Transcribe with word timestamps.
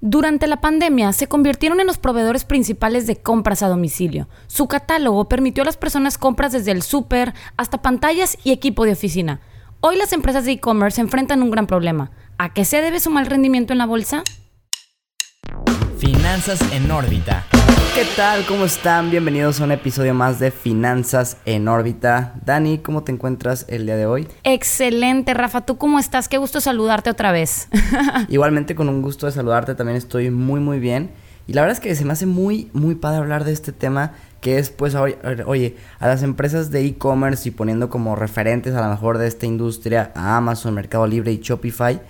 Durante 0.00 0.46
la 0.46 0.60
pandemia 0.60 1.12
se 1.12 1.26
convirtieron 1.26 1.80
en 1.80 1.88
los 1.88 1.98
proveedores 1.98 2.44
principales 2.44 3.08
de 3.08 3.16
compras 3.16 3.64
a 3.64 3.68
domicilio. 3.68 4.28
Su 4.46 4.68
catálogo 4.68 5.28
permitió 5.28 5.64
a 5.64 5.66
las 5.66 5.76
personas 5.76 6.18
compras 6.18 6.52
desde 6.52 6.70
el 6.70 6.82
súper 6.82 7.34
hasta 7.56 7.82
pantallas 7.82 8.38
y 8.44 8.52
equipo 8.52 8.84
de 8.84 8.92
oficina. 8.92 9.40
Hoy 9.80 9.96
las 9.96 10.12
empresas 10.12 10.44
de 10.44 10.52
e-commerce 10.52 11.00
enfrentan 11.00 11.42
un 11.42 11.50
gran 11.50 11.66
problema. 11.66 12.12
¿A 12.38 12.52
qué 12.54 12.64
se 12.64 12.80
debe 12.80 13.00
su 13.00 13.10
mal 13.10 13.26
rendimiento 13.26 13.72
en 13.72 13.78
la 13.78 13.86
bolsa? 13.86 14.22
Finanzas 15.98 16.60
en 16.72 16.88
órbita. 16.90 17.44
¿Qué 17.94 18.04
tal? 18.16 18.46
¿Cómo 18.46 18.66
están? 18.66 19.10
Bienvenidos 19.10 19.60
a 19.60 19.64
un 19.64 19.72
episodio 19.72 20.14
más 20.14 20.38
de 20.38 20.52
Finanzas 20.52 21.38
en 21.44 21.66
órbita. 21.66 22.34
Dani, 22.44 22.78
¿cómo 22.78 23.02
te 23.02 23.10
encuentras 23.10 23.66
el 23.68 23.86
día 23.86 23.96
de 23.96 24.06
hoy? 24.06 24.28
Excelente, 24.44 25.34
Rafa. 25.34 25.62
¿Tú 25.62 25.76
cómo 25.76 25.98
estás? 25.98 26.28
Qué 26.28 26.38
gusto 26.38 26.60
saludarte 26.60 27.10
otra 27.10 27.32
vez. 27.32 27.68
Igualmente 28.28 28.76
con 28.76 28.88
un 28.88 29.02
gusto 29.02 29.26
de 29.26 29.32
saludarte, 29.32 29.74
también 29.74 29.96
estoy 29.96 30.30
muy 30.30 30.60
muy 30.60 30.78
bien. 30.78 31.10
Y 31.48 31.54
la 31.54 31.62
verdad 31.62 31.76
es 31.76 31.80
que 31.80 31.94
se 31.96 32.04
me 32.04 32.12
hace 32.12 32.26
muy 32.26 32.70
muy 32.72 32.94
padre 32.94 33.18
hablar 33.18 33.42
de 33.42 33.52
este 33.52 33.72
tema 33.72 34.12
que 34.40 34.58
es 34.58 34.70
pues 34.70 34.94
oye, 34.94 35.76
a 35.98 36.06
las 36.06 36.22
empresas 36.22 36.70
de 36.70 36.84
e-commerce 36.84 37.48
y 37.48 37.52
poniendo 37.52 37.90
como 37.90 38.14
referentes 38.14 38.76
a 38.76 38.82
lo 38.82 38.88
mejor 38.88 39.18
de 39.18 39.26
esta 39.26 39.46
industria 39.46 40.12
a 40.14 40.36
Amazon, 40.36 40.74
Mercado 40.74 41.08
Libre 41.08 41.32
y 41.32 41.40
Shopify, 41.40 42.00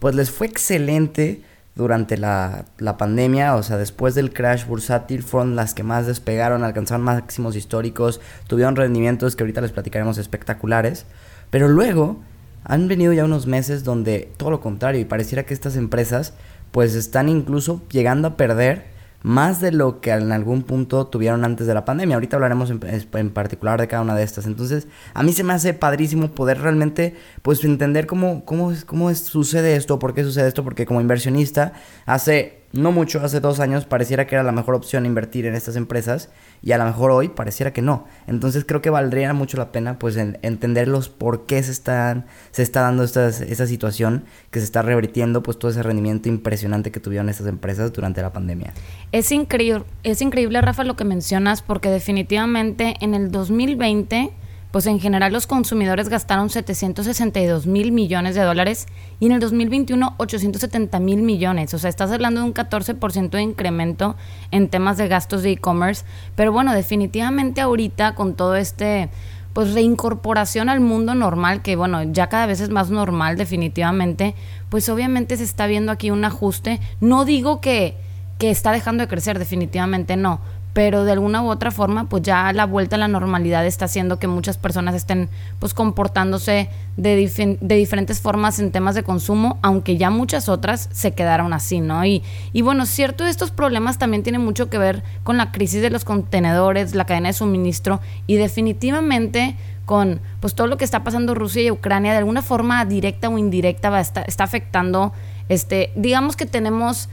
pues 0.00 0.14
les 0.14 0.30
fue 0.30 0.46
excelente 0.46 1.42
durante 1.78 2.18
la, 2.18 2.64
pandemia, 2.98 3.54
o 3.54 3.62
sea, 3.62 3.76
después 3.76 4.16
del 4.16 4.32
crash 4.32 4.66
bursátil, 4.66 5.22
fueron 5.22 5.54
las 5.54 5.74
que 5.74 5.84
más 5.84 6.08
despegaron, 6.08 6.64
alcanzaron 6.64 7.04
máximos 7.04 7.54
históricos, 7.54 8.20
tuvieron 8.48 8.74
rendimientos 8.74 9.36
que 9.36 9.44
ahorita 9.44 9.60
les 9.60 9.70
platicaremos 9.70 10.18
espectaculares, 10.18 11.06
pero 11.50 11.68
luego 11.68 12.18
han 12.64 12.88
venido 12.88 13.12
ya 13.12 13.24
unos 13.24 13.46
meses 13.46 13.84
donde 13.84 14.28
todo 14.36 14.50
lo 14.50 14.60
contrario 14.60 15.00
y 15.00 15.04
pareciera 15.04 15.44
que 15.44 15.54
estas 15.54 15.76
empresas 15.76 16.34
pues 16.72 16.96
están 16.96 17.28
incluso 17.28 17.80
llegando 17.90 18.26
a 18.26 18.36
perder 18.36 18.86
más 19.22 19.60
de 19.60 19.72
lo 19.72 20.00
que 20.00 20.10
en 20.10 20.30
algún 20.32 20.62
punto 20.62 21.06
tuvieron 21.06 21.44
antes 21.44 21.66
de 21.66 21.74
la 21.74 21.84
pandemia. 21.84 22.16
Ahorita 22.16 22.36
hablaremos 22.36 22.70
en, 22.70 23.30
particular 23.30 23.80
de 23.80 23.88
cada 23.88 24.02
una 24.02 24.14
de 24.14 24.22
estas. 24.22 24.46
Entonces, 24.46 24.86
a 25.14 25.22
mí 25.22 25.32
se 25.32 25.44
me 25.44 25.52
hace 25.52 25.74
padrísimo 25.74 26.30
poder 26.30 26.60
realmente, 26.60 27.16
pues, 27.42 27.64
entender 27.64 28.06
cómo, 28.06 28.44
cómo, 28.44 28.72
cómo 28.86 29.12
sucede 29.14 29.76
esto, 29.76 29.98
por 29.98 30.14
qué 30.14 30.22
sucede 30.22 30.48
esto, 30.48 30.64
porque 30.64 30.86
como 30.86 31.00
inversionista, 31.00 31.72
hace 32.06 32.58
no 32.72 32.92
mucho, 32.92 33.20
hace 33.22 33.40
dos 33.40 33.60
años 33.60 33.86
pareciera 33.86 34.26
que 34.26 34.34
era 34.34 34.44
la 34.44 34.52
mejor 34.52 34.74
opción 34.74 35.06
invertir 35.06 35.46
en 35.46 35.54
estas 35.54 35.76
empresas 35.76 36.28
y 36.62 36.72
a 36.72 36.78
lo 36.78 36.84
mejor 36.84 37.10
hoy 37.10 37.28
pareciera 37.28 37.72
que 37.72 37.82
no. 37.82 38.06
Entonces 38.26 38.64
creo 38.64 38.82
que 38.82 38.90
valdría 38.90 39.32
mucho 39.32 39.56
la 39.56 39.72
pena 39.72 39.98
pues 39.98 40.16
entender 40.16 40.88
los 40.88 41.08
por 41.08 41.46
qué 41.46 41.62
se, 41.62 41.72
están, 41.72 42.26
se 42.50 42.62
está 42.62 42.82
dando 42.82 43.04
esta, 43.04 43.28
esta 43.28 43.66
situación, 43.66 44.24
que 44.50 44.60
se 44.60 44.64
está 44.64 44.82
revirtiendo 44.82 45.42
pues 45.42 45.58
todo 45.58 45.70
ese 45.70 45.82
rendimiento 45.82 46.28
impresionante 46.28 46.90
que 46.90 47.00
tuvieron 47.00 47.28
estas 47.28 47.46
empresas 47.46 47.92
durante 47.92 48.22
la 48.22 48.32
pandemia. 48.32 48.72
Es 49.12 49.32
increíble, 49.32 49.84
es 50.02 50.22
increíble 50.22 50.60
Rafa 50.60 50.84
lo 50.84 50.96
que 50.96 51.04
mencionas 51.04 51.62
porque 51.62 51.88
definitivamente 51.90 52.96
en 53.00 53.14
el 53.14 53.30
2020 53.30 54.32
pues 54.70 54.86
en 54.86 55.00
general 55.00 55.32
los 55.32 55.46
consumidores 55.46 56.08
gastaron 56.08 56.50
762 56.50 57.66
mil 57.66 57.92
millones 57.92 58.34
de 58.34 58.42
dólares 58.42 58.86
y 59.18 59.26
en 59.26 59.32
el 59.32 59.40
2021 59.40 60.14
870 60.18 61.00
mil 61.00 61.22
millones. 61.22 61.72
O 61.74 61.78
sea, 61.78 61.88
estás 61.88 62.10
hablando 62.10 62.40
de 62.40 62.46
un 62.46 62.54
14% 62.54 63.30
de 63.30 63.42
incremento 63.42 64.16
en 64.50 64.68
temas 64.68 64.98
de 64.98 65.08
gastos 65.08 65.42
de 65.42 65.52
e-commerce. 65.52 66.04
Pero 66.34 66.52
bueno, 66.52 66.74
definitivamente 66.74 67.60
ahorita 67.60 68.14
con 68.14 68.34
todo 68.34 68.56
este 68.56 69.08
pues 69.54 69.74
reincorporación 69.74 70.68
al 70.68 70.78
mundo 70.78 71.16
normal, 71.16 71.62
que 71.62 71.74
bueno, 71.74 72.04
ya 72.04 72.28
cada 72.28 72.46
vez 72.46 72.60
es 72.60 72.68
más 72.68 72.90
normal 72.90 73.36
definitivamente, 73.36 74.36
pues 74.68 74.88
obviamente 74.88 75.36
se 75.36 75.42
está 75.42 75.66
viendo 75.66 75.90
aquí 75.90 76.12
un 76.12 76.24
ajuste. 76.24 76.78
No 77.00 77.24
digo 77.24 77.60
que, 77.60 77.96
que 78.38 78.50
está 78.50 78.70
dejando 78.70 79.02
de 79.02 79.08
crecer, 79.08 79.38
definitivamente 79.38 80.16
no, 80.16 80.40
pero 80.72 81.04
de 81.04 81.12
alguna 81.12 81.42
u 81.42 81.48
otra 81.48 81.70
forma, 81.70 82.08
pues 82.08 82.22
ya 82.22 82.52
la 82.52 82.66
vuelta 82.66 82.96
a 82.96 82.98
la 82.98 83.08
normalidad 83.08 83.66
está 83.66 83.86
haciendo 83.86 84.18
que 84.18 84.28
muchas 84.28 84.58
personas 84.58 84.94
estén 84.94 85.28
pues 85.58 85.74
comportándose 85.74 86.68
de, 86.96 87.58
de 87.60 87.74
diferentes 87.74 88.20
formas 88.20 88.60
en 88.60 88.70
temas 88.70 88.94
de 88.94 89.02
consumo, 89.02 89.58
aunque 89.62 89.96
ya 89.96 90.10
muchas 90.10 90.48
otras 90.48 90.88
se 90.92 91.12
quedaron 91.12 91.52
así, 91.52 91.80
¿no? 91.80 92.04
Y, 92.04 92.22
y 92.52 92.62
bueno, 92.62 92.86
cierto, 92.86 93.26
estos 93.26 93.50
problemas 93.50 93.98
también 93.98 94.22
tienen 94.22 94.44
mucho 94.44 94.70
que 94.70 94.78
ver 94.78 95.02
con 95.24 95.36
la 95.36 95.52
crisis 95.52 95.82
de 95.82 95.90
los 95.90 96.04
contenedores, 96.04 96.94
la 96.94 97.06
cadena 97.06 97.28
de 97.28 97.34
suministro 97.34 98.00
y 98.26 98.36
definitivamente 98.36 99.56
con 99.84 100.20
pues 100.40 100.54
todo 100.54 100.66
lo 100.66 100.76
que 100.76 100.84
está 100.84 101.02
pasando 101.02 101.34
Rusia 101.34 101.62
y 101.62 101.70
Ucrania 101.70 102.12
de 102.12 102.18
alguna 102.18 102.42
forma 102.42 102.84
directa 102.84 103.30
o 103.30 103.38
indirecta 103.38 103.88
va, 103.88 104.00
está, 104.00 104.20
está 104.22 104.44
afectando 104.44 105.14
este 105.48 105.92
digamos 105.96 106.36
que 106.36 106.44
tenemos 106.44 107.08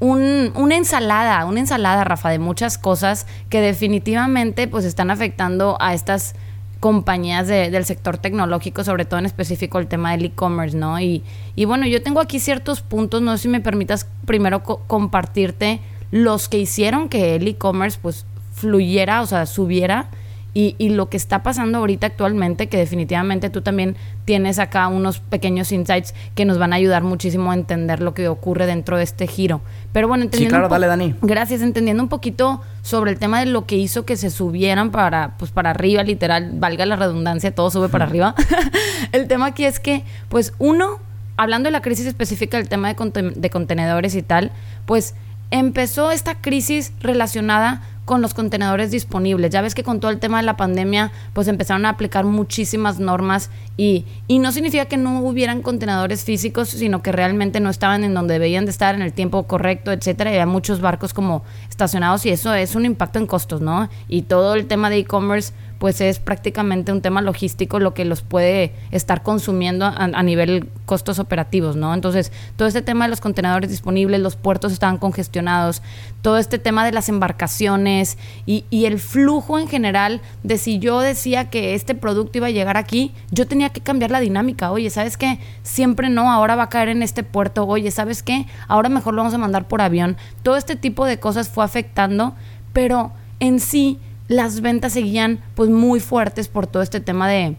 un, 0.00 0.52
una 0.54 0.76
ensalada, 0.76 1.44
una 1.44 1.60
ensalada, 1.60 2.04
Rafa, 2.04 2.30
de 2.30 2.38
muchas 2.38 2.78
cosas 2.78 3.26
que 3.48 3.60
definitivamente 3.60 4.68
pues 4.68 4.84
están 4.84 5.10
afectando 5.10 5.76
a 5.80 5.94
estas 5.94 6.34
compañías 6.80 7.48
del 7.48 7.84
sector 7.84 8.18
tecnológico, 8.18 8.84
sobre 8.84 9.04
todo 9.04 9.18
en 9.18 9.26
específico 9.26 9.80
el 9.80 9.88
tema 9.88 10.12
del 10.12 10.26
e-commerce, 10.26 10.76
¿no? 10.76 11.00
Y, 11.00 11.24
y, 11.56 11.64
bueno, 11.64 11.86
yo 11.86 12.02
tengo 12.02 12.20
aquí 12.20 12.38
ciertos 12.38 12.82
puntos, 12.82 13.20
no 13.20 13.36
sé 13.36 13.44
si 13.44 13.48
me 13.48 13.60
permitas 13.60 14.06
primero 14.26 14.62
compartirte 14.62 15.80
los 16.12 16.48
que 16.48 16.58
hicieron 16.58 17.08
que 17.08 17.34
el 17.34 17.48
e-commerce 17.48 17.98
pues 18.00 18.26
fluyera, 18.54 19.22
o 19.22 19.26
sea, 19.26 19.46
subiera 19.46 20.08
y, 20.54 20.74
y, 20.78 20.88
lo 20.90 21.08
que 21.08 21.16
está 21.16 21.42
pasando 21.42 21.78
ahorita 21.78 22.06
actualmente, 22.06 22.68
que 22.68 22.78
definitivamente 22.78 23.50
tú 23.50 23.60
también 23.60 23.96
tienes 24.24 24.58
acá 24.58 24.88
unos 24.88 25.20
pequeños 25.20 25.72
insights 25.72 26.14
que 26.34 26.44
nos 26.44 26.58
van 26.58 26.72
a 26.72 26.76
ayudar 26.76 27.02
muchísimo 27.02 27.50
a 27.50 27.54
entender 27.54 28.00
lo 28.00 28.14
que 28.14 28.28
ocurre 28.28 28.66
dentro 28.66 28.96
de 28.96 29.04
este 29.04 29.26
giro. 29.26 29.60
Pero 29.92 30.08
bueno, 30.08 30.24
entendiendo. 30.24 30.56
Sí, 30.56 30.58
claro, 30.58 30.68
dale, 30.68 30.86
Dani. 30.86 31.14
Gracias, 31.22 31.60
entendiendo 31.62 32.02
un 32.02 32.08
poquito 32.08 32.62
sobre 32.82 33.10
el 33.10 33.18
tema 33.18 33.40
de 33.40 33.46
lo 33.46 33.66
que 33.66 33.76
hizo 33.76 34.04
que 34.04 34.16
se 34.16 34.30
subieran 34.30 34.90
para, 34.90 35.36
pues 35.38 35.50
para 35.50 35.70
arriba, 35.70 36.02
literal, 36.02 36.50
valga 36.54 36.86
la 36.86 36.96
redundancia, 36.96 37.54
todo 37.54 37.70
sube 37.70 37.88
para 37.88 38.04
arriba. 38.06 38.34
el 39.12 39.28
tema 39.28 39.46
aquí 39.46 39.64
es 39.64 39.80
que, 39.80 40.04
pues, 40.28 40.54
uno, 40.58 40.98
hablando 41.36 41.68
de 41.68 41.72
la 41.72 41.82
crisis 41.82 42.06
específica 42.06 42.56
del 42.56 42.68
tema 42.68 42.92
de, 42.92 43.32
de 43.34 43.50
contenedores 43.50 44.14
y 44.14 44.22
tal, 44.22 44.50
pues 44.86 45.14
empezó 45.50 46.10
esta 46.10 46.34
crisis 46.36 46.92
relacionada 47.00 47.82
con 48.08 48.22
los 48.22 48.32
contenedores 48.32 48.90
disponibles. 48.90 49.50
Ya 49.50 49.60
ves 49.60 49.74
que 49.74 49.84
con 49.84 50.00
todo 50.00 50.10
el 50.10 50.18
tema 50.18 50.38
de 50.38 50.44
la 50.44 50.56
pandemia, 50.56 51.12
pues 51.34 51.46
empezaron 51.46 51.84
a 51.84 51.90
aplicar 51.90 52.24
muchísimas 52.24 52.98
normas 52.98 53.50
y, 53.76 54.06
y 54.26 54.38
no 54.38 54.50
significa 54.50 54.86
que 54.86 54.96
no 54.96 55.20
hubieran 55.20 55.60
contenedores 55.60 56.24
físicos, 56.24 56.70
sino 56.70 57.02
que 57.02 57.12
realmente 57.12 57.60
no 57.60 57.68
estaban 57.68 58.04
en 58.04 58.14
donde 58.14 58.38
debían 58.38 58.64
de 58.64 58.70
estar 58.70 58.94
en 58.94 59.02
el 59.02 59.12
tiempo 59.12 59.42
correcto, 59.42 59.92
etcétera. 59.92 60.30
Y 60.30 60.34
había 60.34 60.46
muchos 60.46 60.80
barcos 60.80 61.12
como 61.12 61.44
estacionados 61.68 62.24
y 62.24 62.30
eso 62.30 62.54
es 62.54 62.74
un 62.74 62.86
impacto 62.86 63.18
en 63.18 63.26
costos, 63.26 63.60
¿no? 63.60 63.90
Y 64.08 64.22
todo 64.22 64.54
el 64.54 64.66
tema 64.66 64.88
de 64.88 64.96
e-commerce 64.96 65.52
pues 65.78 66.00
es 66.00 66.18
prácticamente 66.18 66.92
un 66.92 67.00
tema 67.00 67.22
logístico 67.22 67.78
lo 67.78 67.94
que 67.94 68.04
los 68.04 68.22
puede 68.22 68.72
estar 68.90 69.22
consumiendo 69.22 69.86
a, 69.86 70.22
nivel 70.22 70.68
costos 70.86 71.18
operativos, 71.18 71.76
¿no? 71.76 71.94
Entonces, 71.94 72.32
todo 72.56 72.66
este 72.66 72.82
tema 72.82 73.04
de 73.04 73.10
los 73.10 73.20
contenedores 73.20 73.70
disponibles, 73.70 74.20
los 74.20 74.36
puertos 74.36 74.72
estaban 74.72 74.98
congestionados, 74.98 75.82
todo 76.20 76.38
este 76.38 76.58
tema 76.58 76.84
de 76.84 76.92
las 76.92 77.08
embarcaciones 77.08 78.18
y, 78.44 78.64
y 78.70 78.86
el 78.86 78.98
flujo 78.98 79.58
en 79.58 79.68
general 79.68 80.20
de 80.42 80.58
si 80.58 80.78
yo 80.80 81.00
decía 81.00 81.48
que 81.48 81.74
este 81.74 81.94
producto 81.94 82.38
iba 82.38 82.48
a 82.48 82.50
llegar 82.50 82.76
aquí, 82.76 83.12
yo 83.30 83.46
tenía 83.46 83.70
que 83.70 83.80
cambiar 83.80 84.10
la 84.10 84.20
dinámica. 84.20 84.72
Oye, 84.72 84.90
¿sabes 84.90 85.16
qué? 85.16 85.38
Siempre 85.62 86.08
no, 86.08 86.32
ahora 86.32 86.56
va 86.56 86.64
a 86.64 86.68
caer 86.68 86.88
en 86.88 87.02
este 87.02 87.22
puerto. 87.22 87.64
Oye, 87.64 87.90
¿sabes 87.92 88.22
qué? 88.22 88.46
Ahora 88.66 88.88
mejor 88.88 89.14
lo 89.14 89.22
vamos 89.22 89.34
a 89.34 89.38
mandar 89.38 89.68
por 89.68 89.80
avión. 89.80 90.16
Todo 90.42 90.56
este 90.56 90.74
tipo 90.74 91.06
de 91.06 91.20
cosas 91.20 91.48
fue 91.48 91.64
afectando, 91.64 92.34
pero 92.72 93.12
en 93.40 93.60
sí 93.60 94.00
las 94.28 94.60
ventas 94.60 94.92
seguían 94.92 95.40
pues 95.54 95.70
muy 95.70 96.00
fuertes 96.00 96.48
por 96.48 96.66
todo 96.66 96.82
este 96.82 97.00
tema 97.00 97.28
de 97.28 97.56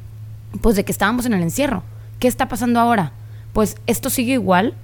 pues 0.62 0.75
de 0.75 0.85
que 0.85 0.91
estábamos 0.91 1.25
en 1.25 1.34
el 1.34 1.41
encierro. 1.41 1.84
¿Qué 2.19 2.28
está 2.28 2.47
pasando 2.47 2.80
ahora? 2.80 3.12
Pues 3.53 3.78
esto 3.88 4.09
sigue 4.09 4.34
igual 4.34 4.75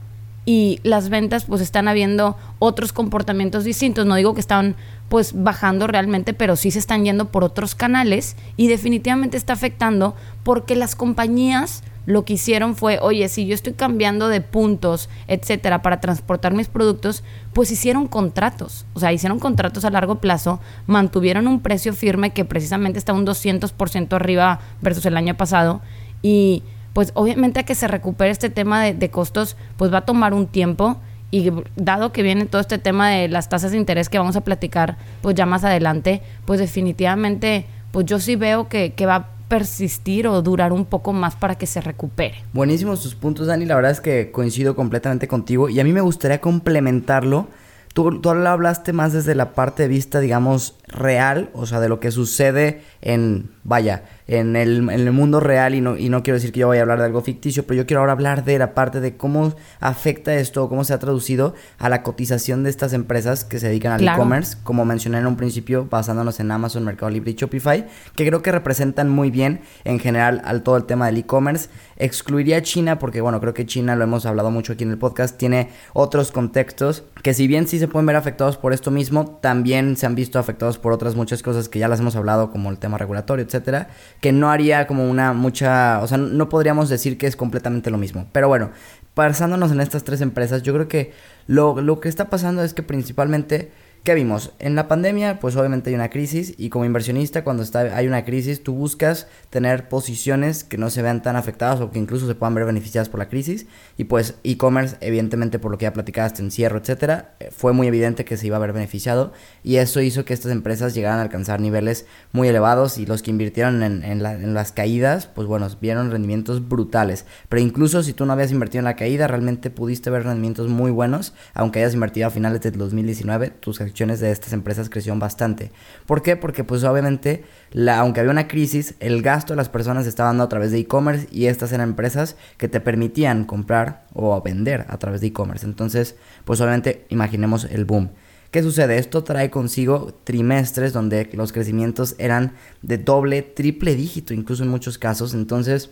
y 0.46 0.80
las 0.84 1.10
ventas 1.10 1.46
pues 1.46 1.62
están 1.62 1.88
habiendo 1.88 2.38
otros 2.60 2.94
comportamientos 2.94 3.64
distintos. 3.64 4.06
No 4.06 4.16
digo 4.16 4.34
que 4.34 4.42
están 4.42 4.76
pues 5.10 5.34
bajando 5.36 5.88
realmente, 5.88 6.34
pero 6.34 6.56
sí 6.56 6.72
se 6.72 6.80
están 6.80 7.04
yendo 7.04 7.26
por 7.26 7.44
otros 7.44 7.76
canales 7.76 8.36
y 8.58 8.68
definitivamente 8.68 9.38
está 9.38 9.54
afectando 9.54 10.16
porque 10.44 10.76
las 10.76 10.96
compañías 10.96 11.84
lo 12.06 12.24
que 12.24 12.34
hicieron 12.34 12.76
fue, 12.76 13.00
oye, 13.02 13.28
si 13.30 13.48
yo 13.48 13.56
estoy 13.56 13.74
cambiando 13.74 14.28
de 14.28 14.42
puntos, 14.42 15.10
etcétera, 15.28 15.82
para 15.82 16.00
transportar 16.00 16.54
mis 16.54 16.68
productos, 16.68 17.24
pues 17.54 17.72
hicieron 17.72 18.08
contratos. 18.08 18.86
O 18.94 19.00
sea, 19.00 19.12
hicieron 19.12 19.40
contratos 19.40 19.86
a 19.86 19.90
largo 19.90 20.16
plazo, 20.16 20.60
mantuvieron 20.88 21.48
un 21.48 21.62
precio 21.62 21.94
firme 21.94 22.32
que 22.32 22.46
precisamente 22.46 23.00
está 23.00 23.14
un 23.14 23.26
200% 23.26 24.14
arriba 24.14 24.60
versus 24.82 25.06
el 25.06 25.18
año 25.18 25.36
pasado. 25.36 25.82
Y 26.22 26.64
pues 26.94 27.12
obviamente 27.16 27.60
a 27.60 27.64
que 27.64 27.76
se 27.76 27.88
recupere 27.88 28.30
este 28.30 28.50
tema 28.50 28.84
de, 28.84 29.10
costos, 29.10 29.58
pues 29.78 29.92
va 29.94 30.00
a 30.00 30.06
tomar 30.06 30.34
un 30.34 30.48
tiempo. 30.48 30.98
Y 31.32 31.52
dado 31.76 32.14
que 32.14 32.22
viene 32.22 32.46
todo 32.46 32.62
este 32.62 32.78
tema 32.78 33.10
de 33.10 33.28
las 33.28 33.50
tasas 33.50 33.72
de 33.72 33.78
interés 33.78 34.08
que 34.10 34.20
vamos 34.20 34.36
a 34.38 34.42
platicar, 34.42 34.96
pues 35.22 35.36
ya 35.36 35.46
más 35.46 35.66
adelante, 35.66 36.22
pues 36.46 36.60
definitivamente, 36.60 37.66
pues 37.92 38.06
yo 38.06 38.20
sí 38.20 38.38
veo 38.38 38.70
que, 38.70 38.94
que 38.94 39.06
va 39.06 39.35
persistir 39.48 40.28
o 40.28 40.42
durar 40.42 40.74
un 40.74 40.86
poco 40.86 41.14
más 41.14 41.36
para 41.36 41.56
que 41.56 41.68
se 41.68 41.82
recupere. 41.82 42.44
Buenísimos 42.54 43.02
tus 43.02 43.16
puntos, 43.16 43.48
Dani. 43.48 43.66
La 43.66 43.76
verdad 43.76 43.92
es 43.92 44.02
que 44.02 44.32
coincido 44.32 44.76
completamente 44.76 45.28
contigo 45.28 45.70
y 45.70 45.80
a 45.80 45.84
mí 45.84 45.94
me 45.94 46.02
gustaría 46.02 46.42
complementarlo. 46.42 47.48
Tú, 47.94 48.20
tú 48.20 48.30
hablaste 48.30 48.92
más 48.92 49.14
desde 49.14 49.36
la 49.36 49.54
parte 49.54 49.84
de 49.84 49.90
vista, 49.90 50.20
digamos, 50.20 50.76
real, 50.88 51.50
o 51.54 51.66
sea, 51.66 51.80
de 51.80 51.88
lo 51.88 52.02
que 52.02 52.12
sucede 52.12 52.82
en, 53.02 53.52
vaya, 53.64 54.04
en 54.28 54.56
el, 54.56 54.90
en 54.90 54.90
el 54.90 55.12
mundo 55.12 55.40
real 55.40 55.76
y 55.76 55.82
no, 55.82 55.98
y 55.98 56.10
no 56.10 56.24
quiero 56.24 56.36
decir 56.36 56.52
que 56.52 56.62
yo 56.62 56.68
vaya 56.68 56.82
a 56.82 56.84
hablar 56.84 57.00
de 57.00 57.06
algo 57.06 57.22
ficticio, 57.22 57.66
pero 57.66 57.78
yo 57.78 57.86
quiero 57.86 58.02
ahora 58.02 58.14
hablar 58.14 58.44
de 58.44 58.58
la 58.58 58.74
parte 58.74 59.00
de 59.00 59.16
cómo 59.18 59.54
afecta 59.80 60.34
esto, 60.36 60.68
cómo 60.68 60.84
se 60.84 60.94
ha 60.94 61.00
traducido 61.00 61.54
a 61.78 61.90
la 61.90 62.02
cotización 62.02 62.64
de 62.64 62.70
estas 62.70 62.94
empresas 62.94 63.44
que 63.44 63.60
se 63.60 63.68
dedican 63.68 63.92
al 63.92 64.08
e-commerce, 64.08 64.58
como 64.64 64.86
mencioné 64.86 65.20
en 65.20 65.28
un 65.28 65.36
principio, 65.36 65.88
basándonos 65.90 66.40
en 66.40 66.52
Amazon, 66.52 66.84
Mercado 66.84 67.12
Libre 67.12 67.32
y 67.32 67.36
Shopify, 67.36 67.88
que 68.16 68.26
creo 68.26 68.42
que 68.42 68.52
representan 68.52 69.10
muy 69.10 69.30
bien 69.30 69.62
en 69.84 70.00
general 70.00 70.42
al 70.46 70.64
todo 70.64 70.78
el 70.78 70.86
tema 70.86 71.06
del 71.06 71.18
e-commerce. 71.18 71.70
Excluiría 71.98 72.62
China 72.62 73.00
porque, 73.00 73.22
bueno, 73.22 73.40
creo 73.40 73.54
que 73.54 73.66
China, 73.66 73.96
lo 73.96 74.04
hemos 74.04 74.26
hablado 74.26 74.52
mucho 74.52 74.74
aquí 74.74 74.84
en 74.84 74.92
el 74.92 74.98
podcast, 74.98 75.38
tiene 75.38 75.70
otros 75.94 76.32
contextos 76.32 77.04
que 77.24 77.34
si 77.34 77.48
bien 77.48 77.68
sí 77.68 77.80
se 77.80 77.88
pueden 77.88 78.06
ver 78.06 78.16
afectados 78.16 78.58
por 78.58 78.74
esto 78.74 78.92
mismo, 78.92 79.38
también 79.42 79.96
se 79.96 80.06
han 80.06 80.16
visto 80.16 80.38
afectados 80.40 80.78
por 80.78 80.92
otras 80.94 81.16
muchas 81.16 81.42
cosas 81.42 81.70
que 81.70 81.80
ya 81.80 81.88
las 81.88 82.00
hemos 82.00 82.16
hablado, 82.16 82.52
como 82.52 82.70
el 82.70 82.78
tema 82.78 82.98
regulatorio, 82.98 83.46
etcétera 83.46 83.90
que 84.22 84.32
no 84.32 84.50
haría 84.50 84.88
como 84.88 85.10
una 85.10 85.34
mucha, 85.34 86.00
o 86.02 86.08
sea, 86.08 86.18
no 86.18 86.50
podríamos 86.50 86.90
decir 86.90 87.18
que 87.18 87.28
es 87.28 87.36
completamente 87.36 87.90
lo 87.92 87.98
mismo. 87.98 88.28
Pero 88.32 88.48
bueno, 88.48 88.72
basándonos 89.16 89.72
en 89.72 89.82
estas 89.82 90.04
tres 90.04 90.22
empresas, 90.22 90.64
yo 90.64 90.74
creo 90.74 90.88
que 90.88 91.14
lo, 91.48 91.82
lo 91.82 92.00
que 92.00 92.10
está 92.10 92.30
pasando 92.30 92.64
es 92.64 92.74
que 92.74 92.84
principalmente 92.84 93.72
¿Qué 94.06 94.14
vimos? 94.14 94.52
En 94.60 94.76
la 94.76 94.88
pandemia, 94.88 95.40
pues 95.40 95.56
obviamente 95.56 95.90
hay 95.90 95.96
una 95.96 96.12
crisis 96.12 96.54
y 96.60 96.70
como 96.70 96.86
inversionista 96.86 97.44
cuando 97.44 97.64
está, 97.64 97.80
hay 97.98 98.06
una 98.06 98.24
crisis, 98.24 98.62
tú 98.62 98.76
buscas 98.76 99.26
tener 99.50 99.90
posiciones 99.90 100.64
que 100.64 100.78
no 100.78 100.92
se 100.92 101.02
vean 101.02 101.24
tan 101.24 101.36
afectadas 101.36 101.82
o 101.82 101.90
que 101.90 101.98
incluso 101.98 102.28
se 102.28 102.36
puedan 102.36 102.54
ver 102.54 102.66
beneficiadas 102.66 103.10
por 103.10 103.20
la 103.20 103.30
crisis. 103.30 103.66
Y 103.98 104.04
pues 104.04 104.36
e-commerce, 104.44 104.96
evidentemente 105.02 105.58
por 105.58 105.72
lo 105.72 105.80
que 105.80 105.86
ya 105.86 105.94
platicaste, 105.94 106.44
encierro, 106.44 106.78
etcétera, 106.78 107.34
eh, 107.40 107.50
fue 107.50 107.74
muy 107.74 107.88
evidente 107.88 108.26
que 108.26 108.38
se 108.38 108.46
iba 108.46 108.58
a 108.58 108.60
ver 108.60 108.74
beneficiado 108.74 109.34
y 109.64 109.78
eso 109.78 110.00
hizo 110.02 110.24
que 110.24 110.36
estas 110.36 110.52
empresas 110.52 110.94
llegaran 110.94 111.18
a 111.18 111.24
alcanzar 111.24 111.60
niveles 111.60 112.06
muy 112.32 112.48
elevados 112.48 113.00
y 113.00 113.08
los 113.08 113.24
que 113.24 113.32
invirtieron 113.32 113.82
en, 113.82 114.22
las 114.22 114.72
caídas, 114.72 115.26
pues 115.26 115.48
bueno, 115.48 115.68
vieron 115.82 116.12
rendimientos 116.12 116.70
brutales. 116.70 117.26
Pero 117.50 117.60
incluso 117.60 118.04
si 118.04 118.14
tú 118.14 118.28
no 118.28 118.34
habías 118.34 118.52
invertido 118.52 118.82
en 118.82 118.86
la 118.86 118.96
caída, 118.96 119.26
realmente 119.26 119.72
pudiste 119.72 120.12
ver 120.12 120.26
rendimientos 120.26 120.68
muy 120.68 120.92
buenos, 120.92 121.34
aunque 121.56 121.80
hayas 121.80 121.96
invertido 121.96 122.28
a 122.28 122.30
finales 122.30 122.62
del 122.62 122.78
2019, 122.78 123.50
tus 123.50 123.82
de 123.96 124.32
estas 124.32 124.54
empresas 124.54 124.90
crecieron 124.90 125.20
bastante. 125.20 125.72
¿Por 126.06 126.22
qué? 126.22 126.36
Porque 126.36 126.64
pues 126.64 126.84
obviamente, 126.84 127.44
la, 127.72 128.00
aunque 128.00 128.20
había 128.20 128.32
una 128.32 128.48
crisis, 128.48 128.96
el 129.00 129.22
gasto 129.22 129.54
de 129.54 129.58
las 129.58 129.70
personas 129.70 130.06
estaba 130.06 130.30
dando 130.30 130.44
a 130.44 130.50
través 130.50 130.72
de 130.72 130.80
e-commerce 130.80 131.28
y 131.32 131.46
estas 131.46 131.72
eran 131.72 131.90
empresas 131.90 132.36
que 132.58 132.68
te 132.68 132.80
permitían 132.80 133.46
comprar 133.46 134.06
o 134.14 134.40
vender 134.42 134.86
a 134.90 134.98
través 134.98 135.22
de 135.22 135.28
e-commerce. 135.28 135.66
Entonces, 135.66 136.16
pues 136.44 136.62
obviamente 136.62 137.06
imaginemos 137.10 137.66
el 137.66 137.86
boom. 137.86 138.12
¿Qué 138.52 138.62
sucede? 138.62 138.98
Esto 138.98 139.24
trae 139.24 139.50
consigo 139.50 140.18
trimestres 140.24 140.94
donde 140.94 141.30
los 141.34 141.52
crecimientos 141.52 142.16
eran 142.20 142.54
de 142.82 142.98
doble, 142.98 143.42
triple 143.42 143.96
dígito, 143.96 144.34
incluso 144.34 144.64
en 144.64 144.70
muchos 144.70 144.98
casos. 144.98 145.34
Entonces, 145.34 145.90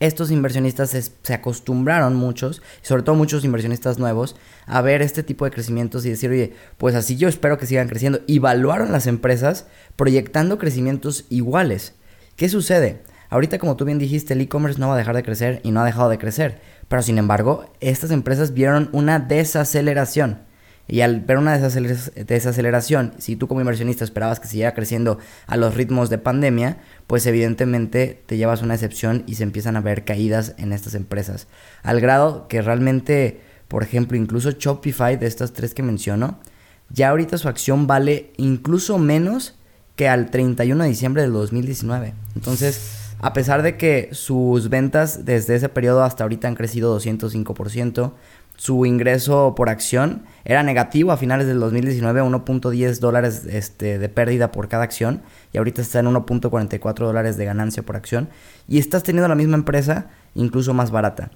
estos 0.00 0.30
inversionistas 0.30 0.90
se, 1.22 1.34
acostumbraron 1.34 2.16
muchos, 2.16 2.62
sobre 2.80 3.02
todo 3.02 3.14
muchos 3.14 3.44
inversionistas 3.44 3.98
nuevos, 3.98 4.34
a 4.66 4.80
ver 4.80 5.02
este 5.02 5.22
tipo 5.22 5.44
de 5.44 5.50
crecimientos 5.50 6.06
y 6.06 6.10
decir, 6.10 6.30
oye, 6.30 6.54
pues 6.78 6.94
así 6.94 7.16
yo 7.16 7.28
espero 7.28 7.58
que 7.58 7.66
sigan 7.66 7.88
creciendo. 7.88 8.20
Y 8.26 8.38
evaluaron 8.38 8.92
las 8.92 9.06
empresas 9.06 9.66
proyectando 9.96 10.58
crecimientos 10.58 11.26
iguales. 11.28 11.92
¿Qué 12.34 12.48
sucede? 12.48 13.02
Ahorita, 13.28 13.58
como 13.58 13.76
tú 13.76 13.84
bien 13.84 13.98
dijiste, 13.98 14.32
el 14.32 14.40
e-commerce 14.40 14.80
no 14.80 14.88
va 14.88 14.94
a 14.94 14.98
dejar 14.98 15.14
de 15.14 15.22
crecer 15.22 15.60
y 15.62 15.70
no 15.70 15.82
ha 15.82 15.84
dejado 15.84 16.08
de 16.08 16.18
crecer. 16.18 16.60
Pero 16.88 17.02
sin 17.02 17.18
embargo, 17.18 17.70
estas 17.80 18.10
empresas 18.10 18.54
vieron 18.54 18.88
una 18.92 19.18
desaceleración. 19.18 20.49
Y 20.90 21.02
al 21.02 21.20
ver 21.20 21.38
una 21.38 21.56
desaceleración, 21.56 23.12
si 23.18 23.36
tú 23.36 23.46
como 23.46 23.60
inversionista 23.60 24.02
esperabas 24.02 24.40
que 24.40 24.48
siguiera 24.48 24.74
creciendo 24.74 25.18
a 25.46 25.56
los 25.56 25.74
ritmos 25.74 26.10
de 26.10 26.18
pandemia, 26.18 26.78
pues 27.06 27.26
evidentemente 27.26 28.20
te 28.26 28.36
llevas 28.36 28.62
una 28.62 28.74
excepción 28.74 29.22
y 29.28 29.36
se 29.36 29.44
empiezan 29.44 29.76
a 29.76 29.80
ver 29.80 30.04
caídas 30.04 30.54
en 30.58 30.72
estas 30.72 30.96
empresas. 30.96 31.46
Al 31.84 32.00
grado 32.00 32.48
que 32.48 32.60
realmente, 32.60 33.40
por 33.68 33.84
ejemplo, 33.84 34.16
incluso 34.16 34.50
Shopify 34.50 35.16
de 35.16 35.28
estas 35.28 35.52
tres 35.52 35.74
que 35.74 35.84
menciono, 35.84 36.40
ya 36.88 37.10
ahorita 37.10 37.38
su 37.38 37.48
acción 37.48 37.86
vale 37.86 38.32
incluso 38.36 38.98
menos 38.98 39.54
que 39.94 40.08
al 40.08 40.30
31 40.30 40.82
de 40.82 40.88
diciembre 40.90 41.22
del 41.22 41.32
2019. 41.32 42.14
Entonces, 42.34 43.00
a 43.20 43.32
pesar 43.32 43.62
de 43.62 43.76
que 43.76 44.08
sus 44.12 44.70
ventas 44.70 45.24
desde 45.24 45.54
ese 45.54 45.68
periodo 45.68 46.02
hasta 46.02 46.24
ahorita 46.24 46.48
han 46.48 46.54
crecido 46.54 46.98
205%, 46.98 48.12
su 48.60 48.84
ingreso 48.84 49.54
por 49.56 49.70
acción 49.70 50.24
era 50.44 50.62
negativo. 50.62 51.12
A 51.12 51.16
finales 51.16 51.46
del 51.46 51.60
2019, 51.60 52.20
1.10 52.20 52.98
dólares 52.98 53.46
este, 53.48 53.98
de 53.98 54.08
pérdida 54.10 54.52
por 54.52 54.68
cada 54.68 54.84
acción. 54.84 55.22
Y 55.54 55.56
ahorita 55.56 55.80
está 55.80 56.00
en 56.00 56.08
1.44 56.08 56.94
dólares 57.06 57.38
de 57.38 57.46
ganancia 57.46 57.82
por 57.82 57.96
acción. 57.96 58.28
Y 58.68 58.78
estás 58.78 59.02
teniendo 59.02 59.28
la 59.28 59.34
misma 59.34 59.56
empresa 59.56 60.10
incluso 60.34 60.74
más 60.74 60.90
barata. 60.90 61.30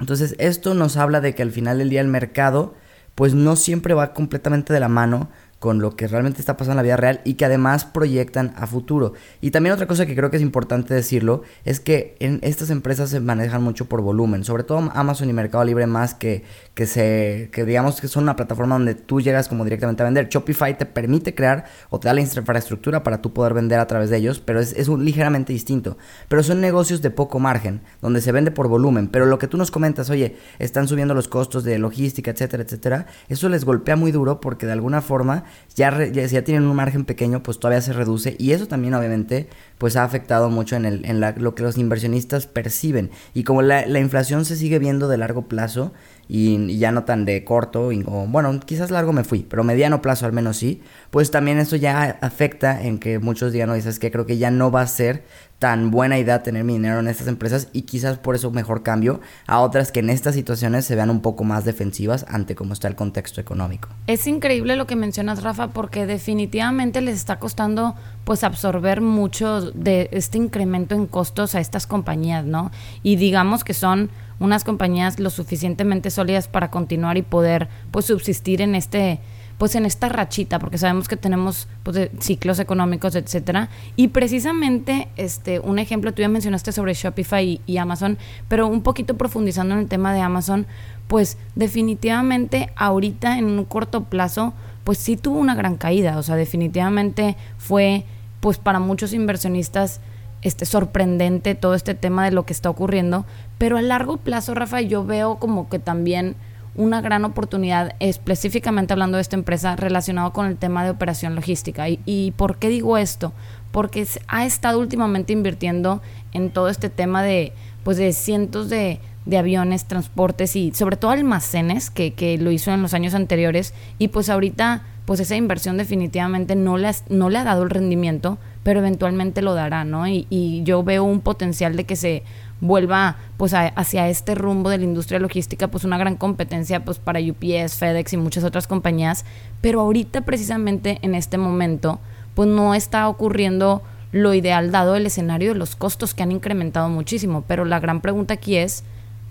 Entonces 0.00 0.34
esto 0.38 0.72
nos 0.72 0.96
habla 0.96 1.20
de 1.20 1.34
que 1.34 1.42
al 1.42 1.52
final 1.52 1.76
del 1.76 1.90
día 1.90 2.00
el 2.00 2.08
mercado 2.08 2.72
pues 3.14 3.34
no 3.34 3.54
siempre 3.56 3.92
va 3.92 4.14
completamente 4.14 4.72
de 4.72 4.80
la 4.80 4.88
mano 4.88 5.28
con 5.58 5.80
lo 5.80 5.96
que 5.96 6.06
realmente 6.06 6.40
está 6.40 6.56
pasando 6.56 6.72
en 6.72 6.76
la 6.76 6.82
vida 6.82 6.96
real 6.96 7.20
y 7.24 7.34
que 7.34 7.44
además 7.44 7.84
proyectan 7.84 8.52
a 8.56 8.66
futuro. 8.66 9.14
Y 9.40 9.50
también 9.50 9.72
otra 9.72 9.86
cosa 9.86 10.04
que 10.04 10.14
creo 10.14 10.30
que 10.30 10.36
es 10.36 10.42
importante 10.42 10.92
decirlo 10.94 11.42
es 11.64 11.80
que 11.80 12.16
en 12.20 12.40
estas 12.42 12.70
empresas 12.70 13.10
se 13.10 13.20
manejan 13.20 13.62
mucho 13.62 13.86
por 13.86 14.02
volumen, 14.02 14.44
sobre 14.44 14.64
todo 14.64 14.90
Amazon 14.94 15.30
y 15.30 15.32
Mercado 15.32 15.64
Libre 15.64 15.86
más 15.86 16.14
que, 16.14 16.44
que 16.74 16.86
se 16.86 17.48
que 17.52 17.64
digamos 17.64 18.00
que 18.00 18.08
son 18.08 18.24
una 18.24 18.36
plataforma 18.36 18.74
donde 18.74 18.94
tú 18.94 19.20
llegas 19.20 19.48
como 19.48 19.64
directamente 19.64 20.02
a 20.02 20.06
vender. 20.06 20.28
Shopify 20.28 20.76
te 20.76 20.84
permite 20.84 21.34
crear 21.34 21.64
o 21.90 21.98
te 21.98 22.08
da 22.08 22.14
la 22.14 22.20
infraestructura 22.20 23.02
para 23.02 23.22
tú 23.22 23.32
poder 23.32 23.54
vender 23.54 23.78
a 23.78 23.86
través 23.86 24.10
de 24.10 24.18
ellos, 24.18 24.40
pero 24.40 24.60
es, 24.60 24.74
es 24.74 24.88
un, 24.88 25.04
ligeramente 25.04 25.52
distinto. 25.52 25.96
Pero 26.28 26.42
son 26.42 26.60
negocios 26.60 27.00
de 27.00 27.10
poco 27.10 27.38
margen, 27.38 27.80
donde 28.02 28.20
se 28.20 28.32
vende 28.32 28.50
por 28.50 28.68
volumen, 28.68 29.08
pero 29.08 29.26
lo 29.26 29.38
que 29.38 29.48
tú 29.48 29.56
nos 29.56 29.70
comentas, 29.70 30.10
oye, 30.10 30.36
están 30.58 30.86
subiendo 30.86 31.14
los 31.14 31.28
costos 31.28 31.64
de 31.64 31.78
logística, 31.78 32.30
etcétera, 32.30 32.62
etcétera, 32.62 33.06
eso 33.28 33.48
les 33.48 33.64
golpea 33.64 33.96
muy 33.96 34.12
duro 34.12 34.40
porque 34.40 34.66
de 34.66 34.72
alguna 34.72 35.00
forma 35.00 35.45
ya, 35.74 36.06
ya, 36.06 36.44
tienen 36.44 36.64
un 36.64 36.76
margen 36.76 37.04
pequeño, 37.04 37.42
pues 37.42 37.58
todavía 37.58 37.80
se 37.82 37.92
reduce 37.92 38.36
y 38.38 38.52
eso 38.52 38.66
también 38.66 38.94
obviamente 38.94 39.48
pues 39.78 39.96
ha 39.96 40.04
afectado 40.04 40.48
mucho 40.48 40.76
en, 40.76 40.86
el, 40.86 41.04
en 41.04 41.20
lo 41.20 41.54
que 41.54 41.62
los 41.62 41.76
inversionistas 41.76 42.46
perciben. 42.46 43.10
Y 43.34 43.44
como 43.44 43.62
la, 43.62 43.86
la 43.86 44.00
inflación 44.00 44.44
se 44.44 44.56
sigue 44.56 44.78
viendo 44.78 45.08
de 45.08 45.18
largo 45.18 45.48
plazo, 45.48 45.92
y, 46.28 46.78
ya 46.78 46.92
no 46.92 47.04
tan 47.04 47.24
de 47.24 47.44
corto, 47.44 47.88
o, 47.88 48.26
bueno, 48.26 48.58
quizás 48.64 48.90
largo 48.90 49.12
me 49.12 49.24
fui, 49.24 49.46
pero 49.48 49.64
mediano 49.64 50.02
plazo 50.02 50.26
al 50.26 50.32
menos 50.32 50.56
sí, 50.56 50.82
pues 51.10 51.30
también 51.30 51.58
eso 51.58 51.76
ya 51.76 52.18
afecta 52.20 52.82
en 52.82 52.98
que 52.98 53.18
muchos 53.18 53.52
digan, 53.52 53.68
no, 53.68 53.74
dices 53.74 53.98
que 53.98 54.10
creo 54.10 54.26
que 54.26 54.38
ya 54.38 54.50
no 54.50 54.70
va 54.70 54.82
a 54.82 54.86
ser 54.86 55.24
tan 55.58 55.90
buena 55.90 56.18
idea 56.18 56.42
tener 56.42 56.64
mi 56.64 56.74
dinero 56.74 57.00
en 57.00 57.08
estas 57.08 57.28
empresas 57.28 57.68
y 57.72 57.82
quizás 57.82 58.18
por 58.18 58.34
eso 58.34 58.50
mejor 58.50 58.82
cambio 58.82 59.20
a 59.46 59.60
otras 59.60 59.90
que 59.90 60.00
en 60.00 60.10
estas 60.10 60.34
situaciones 60.34 60.84
se 60.84 60.94
vean 60.94 61.08
un 61.08 61.20
poco 61.20 61.44
más 61.44 61.64
defensivas 61.64 62.26
ante 62.28 62.54
cómo 62.54 62.74
está 62.74 62.88
el 62.88 62.94
contexto 62.94 63.40
económico. 63.40 63.88
Es 64.06 64.26
increíble 64.26 64.76
lo 64.76 64.86
que 64.86 64.96
mencionas, 64.96 65.42
Rafa, 65.42 65.68
porque 65.68 66.06
definitivamente 66.06 67.00
les 67.00 67.16
está 67.16 67.38
costando 67.38 67.94
pues 68.24 68.44
absorber 68.44 69.00
mucho 69.00 69.70
de 69.70 70.08
este 70.12 70.36
incremento 70.36 70.94
en 70.94 71.06
costos 71.06 71.54
a 71.54 71.60
estas 71.60 71.86
compañías, 71.86 72.44
¿no? 72.44 72.70
Y 73.02 73.16
digamos 73.16 73.64
que 73.64 73.72
son 73.72 74.10
unas 74.38 74.64
compañías 74.64 75.18
lo 75.18 75.30
suficientemente 75.30 76.10
sólidas 76.10 76.48
para 76.48 76.70
continuar 76.70 77.16
y 77.16 77.22
poder 77.22 77.68
pues 77.90 78.04
subsistir 78.04 78.60
en 78.60 78.74
este 78.74 79.20
pues 79.58 79.74
en 79.74 79.86
esta 79.86 80.08
rachita 80.08 80.58
porque 80.58 80.78
sabemos 80.78 81.08
que 81.08 81.16
tenemos 81.16 81.68
pues, 81.82 82.10
ciclos 82.20 82.58
económicos 82.58 83.14
etcétera. 83.14 83.68
Y 83.96 84.08
precisamente 84.08 85.08
este 85.16 85.60
un 85.60 85.78
ejemplo 85.78 86.12
tú 86.12 86.22
ya 86.22 86.28
mencionaste 86.28 86.72
sobre 86.72 86.94
Shopify 86.94 87.60
y, 87.66 87.76
Amazon 87.78 88.18
pero 88.48 88.66
un 88.66 88.82
poquito 88.82 89.16
profundizando 89.16 89.74
en 89.74 89.80
el 89.80 89.88
tema 89.88 90.12
de 90.12 90.20
Amazon 90.20 90.66
pues 91.08 91.38
definitivamente 91.54 92.70
ahorita 92.76 93.38
en 93.38 93.46
un 93.46 93.64
corto 93.64 94.04
plazo 94.04 94.54
pues 94.84 94.98
sí 94.98 95.16
tuvo 95.16 95.38
una 95.38 95.54
gran 95.54 95.76
caída. 95.76 96.18
O 96.18 96.22
sea 96.22 96.36
definitivamente 96.36 97.36
fue 97.58 98.04
pues 98.40 98.58
para 98.58 98.78
muchos 98.78 99.12
inversionistas 99.12 100.00
este, 100.42 100.66
sorprendente 100.66 101.54
todo 101.54 101.74
este 101.74 101.94
tema 101.94 102.24
de 102.24 102.30
lo 102.30 102.46
que 102.46 102.52
está 102.52 102.70
ocurriendo, 102.70 103.26
pero 103.58 103.78
a 103.78 103.82
largo 103.82 104.18
plazo, 104.18 104.54
Rafa, 104.54 104.80
yo 104.80 105.04
veo 105.04 105.36
como 105.36 105.68
que 105.68 105.78
también 105.78 106.36
una 106.76 107.00
gran 107.00 107.24
oportunidad, 107.24 107.94
específicamente 108.00 108.92
hablando 108.92 109.16
de 109.16 109.22
esta 109.22 109.36
empresa, 109.36 109.76
relacionado 109.76 110.32
con 110.32 110.46
el 110.46 110.56
tema 110.56 110.84
de 110.84 110.90
operación 110.90 111.34
logística. 111.34 111.88
¿Y, 111.88 112.00
y 112.04 112.32
por 112.32 112.58
qué 112.58 112.68
digo 112.68 112.98
esto? 112.98 113.32
Porque 113.72 114.06
ha 114.28 114.46
estado 114.46 114.78
últimamente 114.78 115.32
invirtiendo 115.32 116.02
en 116.32 116.50
todo 116.50 116.68
este 116.68 116.90
tema 116.90 117.22
de, 117.22 117.52
pues 117.82 117.96
de 117.96 118.12
cientos 118.12 118.68
de, 118.68 119.00
de 119.24 119.38
aviones, 119.38 119.86
transportes 119.86 120.56
y 120.56 120.72
sobre 120.72 120.96
todo 120.96 121.10
almacenes, 121.10 121.90
que, 121.90 122.12
que 122.12 122.38
lo 122.38 122.50
hizo 122.50 122.70
en 122.72 122.82
los 122.82 122.94
años 122.94 123.14
anteriores, 123.14 123.74
y 123.98 124.08
pues 124.08 124.28
ahorita, 124.28 124.82
pues 125.04 125.20
esa 125.20 125.36
inversión 125.36 125.76
definitivamente 125.76 126.54
no 126.56 126.78
le, 126.78 126.90
no 127.08 127.28
le 127.28 127.38
ha 127.38 127.44
dado 127.44 127.62
el 127.62 127.70
rendimiento, 127.70 128.38
pero 128.62 128.80
eventualmente 128.80 129.42
lo 129.42 129.54
dará, 129.54 129.84
¿no? 129.84 130.08
Y, 130.08 130.26
y 130.30 130.62
yo 130.64 130.82
veo 130.82 131.04
un 131.04 131.20
potencial 131.20 131.76
de 131.76 131.84
que 131.84 131.96
se 131.96 132.22
vuelva 132.60 133.16
pues 133.36 133.52
hacia 133.54 134.08
este 134.08 134.34
rumbo 134.34 134.70
de 134.70 134.78
la 134.78 134.84
industria 134.84 135.20
logística 135.20 135.68
pues 135.68 135.84
una 135.84 135.98
gran 135.98 136.16
competencia 136.16 136.84
pues 136.84 136.98
para 136.98 137.20
UPS, 137.20 137.74
FedEx 137.74 138.14
y 138.14 138.16
muchas 138.16 138.44
otras 138.44 138.66
compañías, 138.66 139.24
pero 139.60 139.80
ahorita 139.80 140.22
precisamente 140.22 140.98
en 141.02 141.14
este 141.14 141.38
momento 141.38 142.00
pues 142.34 142.48
no 142.48 142.74
está 142.74 143.08
ocurriendo 143.08 143.82
lo 144.12 144.34
ideal 144.34 144.70
dado 144.70 144.96
el 144.96 145.06
escenario 145.06 145.52
de 145.52 145.58
los 145.58 145.76
costos 145.76 146.14
que 146.14 146.22
han 146.22 146.32
incrementado 146.32 146.88
muchísimo, 146.88 147.44
pero 147.46 147.64
la 147.64 147.80
gran 147.80 148.00
pregunta 148.00 148.34
aquí 148.34 148.56
es 148.56 148.84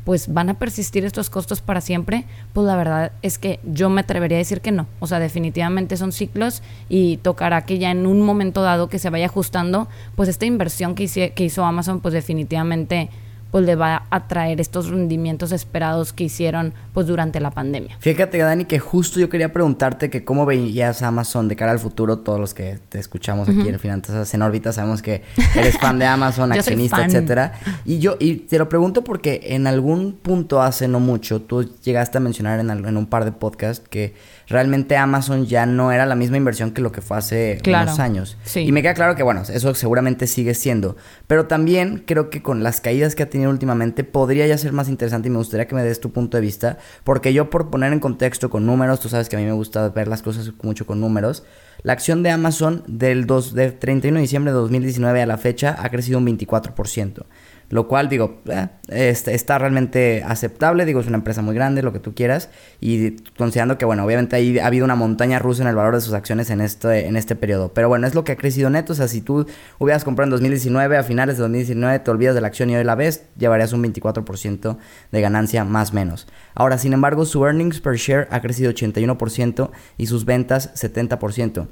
pues 0.06 0.32
van 0.32 0.50
a 0.50 0.54
persistir 0.54 1.04
estos 1.04 1.30
costos 1.30 1.62
para 1.62 1.82
siempre, 1.82 2.26
pues 2.54 2.66
la 2.68 2.78
verdad 2.78 3.12
es 3.24 3.38
que 3.38 3.60
yo 3.64 3.90
me 3.90 4.02
atrevería 4.02 4.38
a 4.38 4.40
decir 4.40 4.62
que 4.62 4.72
no. 4.72 4.88
O 5.00 5.08
sea, 5.08 5.20
definitivamente 5.20 5.98
son 5.98 6.12
ciclos 6.12 6.62
y 6.88 7.18
tocará 7.18 7.66
que 7.66 7.80
ya 7.80 7.92
en 7.92 8.06
un 8.06 8.22
momento 8.22 8.62
dado 8.62 8.88
que 8.88 9.00
se 9.00 9.10
vaya 9.10 9.26
ajustando, 9.26 9.90
pues 10.16 10.30
esta 10.30 10.46
inversión 10.46 10.94
que, 10.96 11.34
que 11.36 11.44
hizo 11.44 11.66
Amazon, 11.66 12.00
pues 12.00 12.14
definitivamente 12.14 13.10
pues 13.56 13.66
le 13.66 13.78
va 13.78 14.04
a 14.10 14.28
traer 14.28 14.60
estos 14.60 14.90
rendimientos 14.90 15.54
esperados 15.54 16.12
que 16.12 16.26
hicieron 16.26 16.74
pues 16.92 17.08
durante 17.08 17.40
la 17.40 17.52
pandemia. 17.52 17.96
Fíjate, 18.02 18.38
Dani, 18.40 18.66
que 18.66 18.80
justo 18.80 19.18
yo 19.18 19.30
quería 19.30 19.54
preguntarte 19.54 20.10
que 20.10 20.26
cómo 20.26 20.46
veías 20.46 21.02
Amazon 21.02 21.48
de 21.48 21.56
cara 21.56 21.72
al 21.72 21.80
futuro, 21.80 22.18
todos 22.20 22.38
los 22.38 22.54
que 22.54 22.80
te 22.90 23.00
escuchamos 23.00 23.48
aquí 23.48 23.70
en 23.70 23.80
Finanzas 23.80 24.34
en 24.34 24.42
órbita 24.42 24.74
sabemos 24.74 25.02
que 25.02 25.24
eres 25.56 25.78
fan 25.80 26.00
de 26.00 26.06
Amazon, 26.06 26.52
accionista, 26.52 27.06
etcétera. 27.06 27.54
Y 27.86 28.00
yo 28.00 28.18
y 28.20 28.36
te 28.36 28.58
lo 28.58 28.68
pregunto 28.68 29.06
porque 29.06 29.40
en 29.42 29.68
algún 29.68 30.12
punto 30.22 30.62
hace 30.62 30.90
no 30.90 31.00
mucho 31.00 31.42
tú 31.42 31.64
llegaste 31.82 32.18
a 32.18 32.20
mencionar 32.20 32.60
en, 32.60 32.70
en 32.70 32.98
un 32.98 33.06
par 33.06 33.24
de 33.24 33.32
podcasts 33.32 33.88
que 33.90 34.16
realmente 34.48 34.98
Amazon 34.98 35.46
ya 35.46 35.66
no 35.66 35.92
era 35.92 36.06
la 36.06 36.16
misma 36.16 36.38
inversión 36.38 36.72
que 36.72 36.82
lo 36.82 36.92
que 36.92 37.02
fue 37.02 37.18
hace 37.18 37.60
unos 37.66 38.00
años. 38.00 38.38
Y 38.56 38.72
me 38.72 38.82
queda 38.82 38.94
claro 38.94 39.16
que, 39.16 39.24
bueno, 39.24 39.42
eso 39.42 39.74
seguramente 39.76 40.28
sigue 40.28 40.54
siendo. 40.54 40.96
Pero 41.28 41.48
también 41.48 42.04
creo 42.06 42.30
que 42.30 42.42
con 42.42 42.64
las 42.64 42.82
caídas 42.82 43.16
que 43.16 43.24
ha 43.24 43.30
tenido 43.30 43.50
últimamente 43.50 44.04
podría 44.04 44.48
ya 44.48 44.58
ser 44.58 44.72
más 44.72 44.90
interesante 44.90 45.28
y 45.28 45.32
me 45.32 45.38
gustaría 45.38 45.68
que 45.68 45.76
me 45.76 45.84
des 45.84 46.00
tu 46.00 46.12
punto 46.12 46.38
de 46.38 46.42
vista. 46.42 46.78
Porque 47.04 47.34
yo, 47.34 47.50
por 47.50 47.70
poner 47.70 47.94
en 47.94 48.00
contexto 48.00 48.50
con 48.50 48.66
números, 48.66 49.00
tú 49.00 49.10
sabes 49.10 49.30
que 49.30 49.36
a 49.36 49.40
mí 49.40 49.46
me 49.46 49.54
gusta 49.54 49.90
ver 49.90 50.08
las 50.08 50.22
cosas 50.22 50.52
mucho 50.62 50.86
con 50.86 51.00
números. 51.00 51.44
La 51.84 51.94
acción 51.94 52.24
de 52.24 52.32
Amazon 52.32 52.84
del 52.88 53.28
2, 53.28 53.54
de 53.54 53.72
31 53.72 54.16
de 54.16 54.22
diciembre 54.22 54.52
de 54.52 54.58
2019 54.60 55.22
a 55.22 55.26
la 55.26 55.38
fecha 55.38 55.76
ha 55.78 55.90
crecido 55.90 56.18
un 56.18 56.26
24%. 56.26 57.26
Lo 57.70 57.88
cual, 57.88 58.10
digo, 58.10 58.42
eh, 58.46 58.68
este, 58.90 59.34
está 59.34 59.58
realmente 59.58 60.24
aceptable. 60.26 60.86
Digo, 60.86 61.00
es 61.00 61.08
una 61.08 61.18
empresa 61.18 61.42
muy 61.42 61.56
grande, 61.56 61.82
lo 61.82 61.92
que 61.92 62.00
tú 62.00 62.14
quieras. 62.14 62.50
Y 62.80 63.12
considerando 63.38 63.78
que, 63.78 63.86
bueno, 63.86 64.06
obviamente 64.06 64.36
ahí 64.36 64.60
ha 64.60 64.68
habido 64.68 64.86
una 64.86 64.96
montaña 64.96 65.40
rusa 65.40 65.64
en 65.64 65.70
el 65.70 65.76
valor 65.76 65.96
de 65.96 66.02
sus 66.02 66.14
acciones 66.14 66.50
en 66.52 66.62
este, 66.62 67.08
en 67.08 67.18
este 67.18 67.36
periodo. 67.36 67.74
Pero 67.74 67.90
bueno, 67.90 68.06
es 68.06 68.14
lo 68.14 68.24
que 68.24 68.34
ha 68.34 68.38
crecido 68.38 68.70
neto. 68.70 68.94
O 68.94 68.96
sea, 68.96 69.08
si 69.08 69.22
tú 69.22 69.48
hubieras 69.80 70.04
comprado 70.04 70.28
en 70.28 70.32
2019, 70.32 70.98
a 70.98 71.04
finales 71.04 71.38
de 71.38 71.42
2019, 71.42 72.00
te 72.00 72.12
olvidas 72.12 72.36
de 72.36 72.42
la 72.42 72.48
acción 72.48 72.70
y 72.70 72.76
hoy 72.76 72.84
la 72.84 72.96
ves, 72.96 73.24
llevarías 73.38 73.74
un 73.74 73.84
24% 73.84 74.78
de 75.12 75.22
ganancia 75.22 75.64
más 75.66 75.92
menos. 75.92 76.28
Ahora, 76.54 76.78
sin 76.78 76.94
embargo, 76.94 77.26
su 77.26 77.44
earnings 77.46 77.82
per 77.82 77.96
share 77.96 78.28
ha 78.30 78.42
crecido 78.42 78.72
81% 78.72 79.72
y 79.98 80.06
sus 80.06 80.26
ventas 80.26 80.74
70%. 80.76 81.68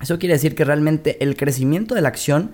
Eso 0.00 0.18
quiere 0.18 0.34
decir 0.34 0.56
que 0.56 0.64
realmente 0.64 1.22
el 1.22 1.36
crecimiento 1.36 1.94
de 1.94 2.00
la 2.00 2.08
acción 2.08 2.50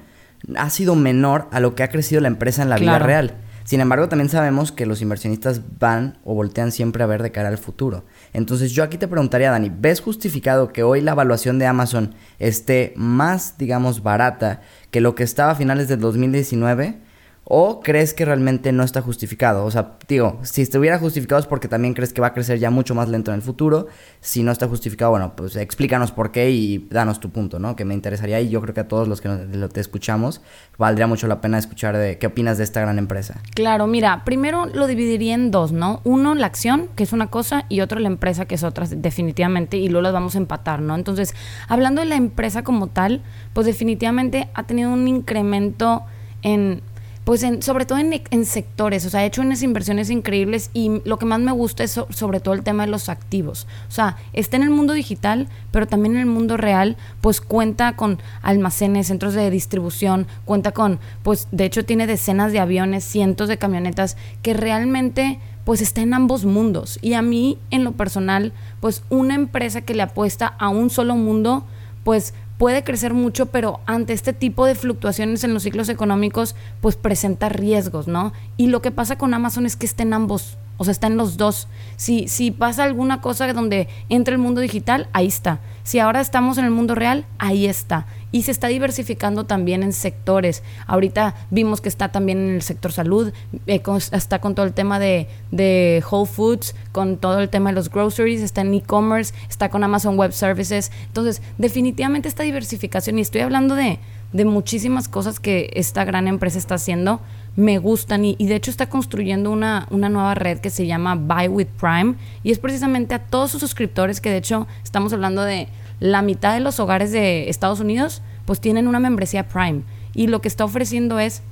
ha 0.57 0.71
sido 0.71 0.95
menor 0.95 1.49
a 1.53 1.61
lo 1.61 1.75
que 1.75 1.83
ha 1.83 1.89
crecido 1.89 2.21
la 2.21 2.29
empresa 2.29 2.63
en 2.63 2.71
la 2.71 2.79
vida 2.79 2.99
real. 2.99 3.37
Sin 3.65 3.83
embargo, 3.83 4.09
también 4.09 4.31
sabemos 4.31 4.73
que 4.73 4.87
los 4.87 5.03
inversionistas 5.03 5.61
van 5.79 6.17
o 6.25 6.35
voltean 6.35 6.73
siempre 6.73 7.03
a 7.03 7.07
ver 7.07 7.23
de 7.23 7.33
cara 7.33 7.49
al 7.49 7.59
futuro. 7.59 8.07
Entonces 8.33 8.73
yo 8.73 8.83
aquí 8.83 8.97
te 8.97 9.09
preguntaría, 9.09 9.51
Dani, 9.51 9.71
¿ves 9.71 10.01
justificado 10.01 10.73
que 10.73 10.83
hoy 10.83 11.03
la 11.03 11.13
evaluación 11.13 11.59
de 11.59 11.67
Amazon 11.67 12.15
esté 12.39 12.95
más, 12.97 13.59
digamos, 13.59 14.03
barata 14.03 14.63
que 14.91 15.03
lo 15.03 15.15
que 15.15 15.23
estaba 15.23 15.53
a 15.53 15.55
finales 15.55 15.87
del 15.87 16.01
2019? 16.01 17.08
¿O 17.51 17.81
crees 17.81 18.13
que 18.13 18.27
realmente 18.27 18.73
no 18.73 18.83
está 18.83 19.01
justificado? 19.01 19.65
O 19.65 19.71
sea, 19.71 19.97
digo, 20.07 20.39
si 20.43 20.61
estuviera 20.61 20.99
justificado 20.99 21.41
es 21.41 21.47
porque 21.47 21.67
también 21.67 21.95
crees 21.95 22.13
que 22.13 22.21
va 22.21 22.27
a 22.27 22.35
crecer 22.35 22.59
ya 22.59 22.69
mucho 22.69 22.95
más 22.95 23.09
lento 23.09 23.31
en 23.31 23.37
el 23.37 23.43
futuro. 23.43 23.87
Si 24.21 24.43
no 24.43 24.53
está 24.53 24.69
justificado, 24.69 25.13
bueno, 25.13 25.33
pues 25.35 25.57
explícanos 25.57 26.13
por 26.13 26.31
qué 26.31 26.51
y 26.51 26.87
danos 26.91 27.21
tu 27.21 27.31
punto, 27.31 27.59
¿no? 27.59 27.75
Que 27.75 27.87
me 27.87 27.95
interesaría 27.95 28.39
y 28.43 28.51
yo 28.51 28.61
creo 28.61 28.75
que 28.75 28.81
a 28.81 28.89
todos 28.89 29.09
los 29.09 29.23
que 29.23 29.31
te 29.73 29.81
escuchamos 29.81 30.43
valdría 30.77 31.07
mucho 31.07 31.27
la 31.27 31.41
pena 31.41 31.57
escuchar 31.57 31.97
de 31.97 32.19
qué 32.19 32.27
opinas 32.27 32.59
de 32.59 32.65
esta 32.65 32.83
gran 32.83 32.99
empresa. 32.99 33.41
Claro, 33.55 33.87
mira, 33.87 34.25
primero 34.27 34.67
lo 34.67 34.87
dividiría 34.87 35.33
en 35.33 35.51
dos, 35.51 35.73
¿no? 35.73 36.03
Uno, 36.05 36.35
la 36.35 36.45
acción, 36.45 36.91
que 36.97 37.05
es 37.05 37.15
una 37.15 37.29
cosa, 37.29 37.65
y 37.71 37.81
otro, 37.81 37.99
la 37.99 38.09
empresa, 38.09 38.45
que 38.45 38.57
es 38.57 38.63
otra, 38.63 38.87
definitivamente, 38.87 39.79
y 39.79 39.89
luego 39.89 40.03
las 40.03 40.13
vamos 40.13 40.35
a 40.35 40.39
empatar, 40.39 40.83
¿no? 40.83 40.95
Entonces, 40.95 41.35
hablando 41.67 42.03
de 42.03 42.09
la 42.09 42.17
empresa 42.17 42.63
como 42.63 42.89
tal, 42.89 43.23
pues 43.55 43.67
definitivamente 43.67 44.51
ha 44.53 44.65
tenido 44.65 44.93
un 44.93 45.09
incremento 45.09 46.03
en 46.43 46.83
pues 47.29 47.45
sobre 47.61 47.85
todo 47.85 47.99
en, 47.99 48.47
sectores, 48.47 49.05
o 49.05 49.11
sea, 49.11 49.21
ha 49.21 49.27
hecho 49.27 49.43
unas 49.43 49.63
inversiones 49.63 50.09
increíbles 50.09 50.71
y 50.73 51.03
lo 51.05 51.19
que 51.19 51.27
más 51.27 51.41
me 51.41 51.53
gusta 51.53 51.85
es 51.85 52.01
sobre 52.09 52.41
todo 52.41 52.55
el 52.55 52.63
tema 52.63 52.87
de 52.87 52.91
los 52.91 53.11
activos. 53.11 53.67
O 53.87 53.93
sea, 53.93 54.17
está 54.33 54.57
en 54.57 54.63
el 54.63 54.71
mundo 54.71 54.95
digital, 54.95 55.47
pero 55.71 55.87
también 55.87 56.15
en 56.15 56.23
el 56.23 56.27
mundo 56.27 56.57
real, 56.57 56.97
pues 57.21 57.43
cuenta 57.43 57.97
con 57.97 58.19
almacenes, 58.41 59.09
centros 59.09 59.35
de 59.35 59.51
distribución, 59.51 60.27
cuenta 60.47 60.73
con, 60.73 61.01
pues 61.23 61.49
de 61.51 61.67
hecho 61.67 61.85
tiene 61.85 62.07
decenas 62.07 62.51
de 62.51 62.61
aviones, 62.61 63.05
cientos 63.05 63.49
de 63.49 63.59
camionetas, 63.59 64.17
que 64.41 64.55
realmente 64.55 65.39
pues 65.67 65.83
está 65.83 66.01
en 66.01 66.15
ambos 66.15 66.47
mundos. 66.47 66.99
Y 67.03 67.13
a 67.13 67.21
mí, 67.21 67.59
en 67.71 67.85
lo 67.85 67.93
personal, 67.93 68.55
pues 68.81 69.03
una 69.11 69.35
empresa 69.35 69.83
que 69.83 69.93
le 69.93 70.01
apuesta 70.01 70.47
a 70.47 70.71
un 70.71 70.89
solo 70.89 71.15
mundo, 71.15 71.67
pues 72.05 72.33
puede 72.59 72.85
crecer 72.85 73.15
mucho, 73.15 73.47
pero 73.47 73.81
ante 73.87 74.13
este 74.13 74.33
tipo 74.33 74.67
de 74.67 74.75
fluctuaciones 74.75 75.45
en 75.45 75.55
los 75.55 75.63
ciclos 75.63 75.89
económicos, 75.89 76.57
pues 76.81 76.97
presenta 76.97 77.49
riesgos, 77.49 78.09
¿no? 78.09 78.33
Y 78.57 78.67
lo 78.67 78.83
que 78.83 78.91
pasa 78.91 79.17
con 79.17 79.33
Amazon 79.33 79.65
es 79.65 79.77
que 79.77 79.87
está 79.87 80.03
en 80.03 80.13
ambos, 80.13 80.59
o 80.77 80.85
sea, 80.85 80.93
está 80.93 81.07
en 81.07 81.17
los 81.17 81.37
dos. 81.37 81.69
Si, 81.97 82.29
si 82.29 82.51
pasa 82.51 82.85
alguna 82.85 83.21
cosa 83.21 83.51
donde 83.53 83.89
entra 84.09 84.35
el 84.35 84.41
mundo 84.41 84.61
digital, 84.61 85.09
ahí 85.13 85.29
está. 85.29 85.61
Si 85.85 86.01
ahora 86.01 86.21
estamos 86.21 86.59
en 86.59 86.65
el 86.65 86.71
mundo 86.73 86.95
real, 86.95 87.25
ahí 87.39 87.67
está 87.67 88.07
y 88.31 88.43
se 88.43 88.51
está 88.51 88.69
diversificando 88.69 89.45
también 89.45 89.83
en 89.83 89.93
sectores. 89.93 90.63
Ahorita 90.87 91.35
vimos 91.51 91.81
que 91.81 91.89
está 91.89 92.11
también 92.11 92.39
en 92.39 92.55
el 92.57 92.63
sector 92.63 92.93
salud, 92.93 93.33
eh, 93.67 93.83
está 94.13 94.41
con 94.41 94.55
todo 94.55 94.67
el 94.67 94.73
tema 94.73 94.99
de, 94.99 95.29
de, 95.51 96.03
Whole 96.11 96.29
Foods, 96.29 96.75
con 96.93 97.17
todo 97.17 97.41
el 97.41 97.49
tema 97.49 97.71
de 97.71 97.77
los 97.77 97.91
groceries, 97.91 98.43
está 98.43 98.61
en 98.61 98.75
e-commerce, 98.75 99.35
está 99.49 99.69
con 99.69 99.85
Amazon 99.85 100.17
Web 100.19 100.33
Services. 100.33 100.93
Entonces, 101.07 101.43
definitivamente 101.57 102.29
esta 102.29 102.43
diversificación, 102.43 103.19
y 103.19 103.23
estoy 103.23 103.41
hablando 103.41 103.75
de, 103.75 103.99
de 104.33 104.45
muchísimas 104.45 105.09
cosas 105.09 105.41
que 105.41 105.71
esta 105.75 106.05
gran 106.05 106.29
empresa 106.29 106.59
está 106.59 106.75
haciendo, 106.75 107.21
me 107.57 107.79
gustan 107.79 108.25
y, 108.25 108.37
y, 108.39 108.47
de 108.47 108.55
hecho 108.55 108.71
está 108.71 108.89
construyendo 108.89 109.51
una, 109.51 109.89
una 109.91 110.09
nueva 110.09 110.37
red 110.37 110.59
que 110.59 110.71
se 110.71 110.87
llama 110.87 111.17
Buy 111.17 111.49
with 111.49 111.67
Prime 111.67 112.15
y 112.45 112.53
es 112.53 112.61
precisamente 112.61 113.17
a 113.17 113.19
todos 113.19 113.51
sus 113.51 113.61
suscriptores 113.61 114.21
que 114.21 114.31
de 114.31 114.37
hecho 114.37 114.69
estamos 114.85 115.13
hablando 115.13 115.43
de 115.43 115.67
la 116.01 116.23
mitad 116.23 116.55
de 116.55 116.61
los 116.61 116.81
hogares 116.81 117.13
de 117.13 117.49
Estados 117.49 117.81
Unidos 117.81 118.23
pues 118.45 118.61
tienen 118.61 118.89
una 118.89 119.01
membresía 119.01 119.49
Prime 119.49 119.83
y 120.15 120.27
lo 120.27 120.41
que 120.41 120.49
está 120.49 120.65
ofreciendo 120.65 121.19
es, 121.19 121.43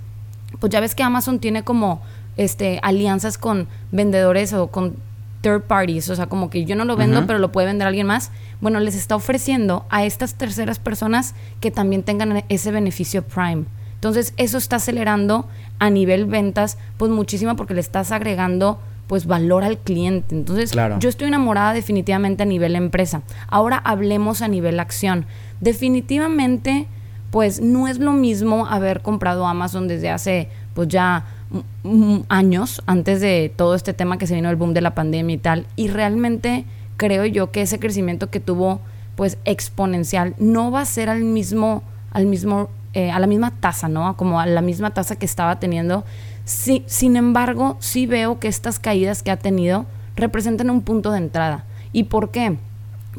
pues 0.61 0.73
ya 0.73 0.81
ves 0.81 0.95
que 0.95 1.03
Amazon 1.03 1.39
tiene 1.39 1.63
como 1.63 2.01
este 2.37 2.81
alianzas 2.83 3.39
con 3.39 3.69
vendedores 3.93 4.53
o 4.53 4.69
con 4.69 4.97
third 5.41 5.63
parties, 5.63 6.09
o 6.11 6.17
sea, 6.17 6.27
como 6.27 6.51
que 6.51 6.65
yo 6.65 6.75
no 6.75 6.85
lo 6.85 6.97
vendo, 6.97 7.27
pero 7.27 7.39
lo 7.39 7.53
puede 7.53 7.69
vender 7.69 7.87
alguien 7.87 8.07
más. 8.07 8.31
Bueno, 8.61 8.81
les 8.81 8.97
está 8.97 9.15
ofreciendo 9.15 9.85
a 9.91 10.05
estas 10.05 10.35
terceras 10.35 10.79
personas 10.79 11.35
que 11.61 11.71
también 11.71 12.03
tengan 12.03 12.43
ese 12.49 12.73
beneficio 12.73 13.23
Prime. 13.23 13.65
Entonces, 13.95 14.35
eso 14.37 14.59
está 14.59 14.77
acelerando 14.77 15.47
a 15.79 15.91
nivel 15.91 16.27
ventas, 16.27 16.79
pues 16.97 17.11
muchísimo 17.11 17.55
porque 17.57 17.75
le 17.75 17.81
estás 17.81 18.11
agregando 18.13 18.81
pues 19.07 19.27
valor 19.27 19.65
al 19.65 19.79
cliente. 19.79 20.35
Entonces, 20.35 20.73
yo 20.99 21.09
estoy 21.09 21.29
enamorada 21.29 21.73
definitivamente 21.73 22.43
a 22.43 22.47
nivel 22.47 22.75
empresa. 22.77 23.23
Ahora 23.49 23.77
hablemos 23.79 24.43
a 24.43 24.49
nivel 24.49 24.81
acción. 24.81 25.27
Definitivamente, 25.61 26.87
pues 27.31 27.61
no 27.61 27.89
es 27.89 27.99
lo 27.99 28.13
mismo 28.13 28.67
haber 28.67 29.03
comprado 29.03 29.47
Amazon 29.47 29.89
desde 29.89 30.11
hace 30.11 30.49
pues 30.75 30.89
ya 30.89 31.25
años 32.29 32.83
antes 32.87 33.21
de 33.21 33.53
todo 33.55 33.75
este 33.75 33.95
tema 33.95 34.19
que 34.19 34.27
se 34.27 34.35
vino 34.35 34.51
el 34.51 34.57
boom 34.57 34.75
de 34.75 34.81
la 34.81 34.95
pandemia 34.95 35.35
y 35.35 35.39
tal. 35.39 35.67
Y 35.77 35.89
realmente 35.89 36.65
creo 36.97 37.25
yo 37.25 37.51
que 37.51 37.63
ese 37.63 37.79
crecimiento 37.79 38.31
que 38.31 38.41
tuvo 38.41 38.81
pues 39.15 39.39
exponencial 39.45 40.35
no 40.39 40.71
va 40.71 40.81
a 40.81 40.85
ser 40.85 41.09
al 41.09 41.23
mismo, 41.23 41.83
al 42.11 42.27
mismo, 42.27 42.69
eh, 42.93 43.11
a 43.11 43.19
la 43.19 43.27
misma 43.27 43.53
tasa, 43.61 43.89
¿no? 43.89 44.17
Como 44.17 44.41
a 44.41 44.47
la 44.47 44.61
misma 44.61 44.91
tasa 44.91 45.17
que 45.17 45.25
estaba 45.25 45.59
teniendo 45.59 46.05
Sí, 46.47 46.85
sin 46.87 47.17
embargo, 47.17 47.77
sí 47.81 48.07
veo 48.07 48.39
que 48.39 48.47
estas 48.47 48.79
caídas 48.79 49.25
que 49.25 49.33
ha 49.33 49.37
tenido 49.37 49.85
representan 50.15 50.71
un 50.71 50.83
punto 50.83 51.11
de 51.11 51.19
entrada. 51.19 51.65
¿Y 51.93 52.05
por 52.05 52.31
qué? 52.31 52.57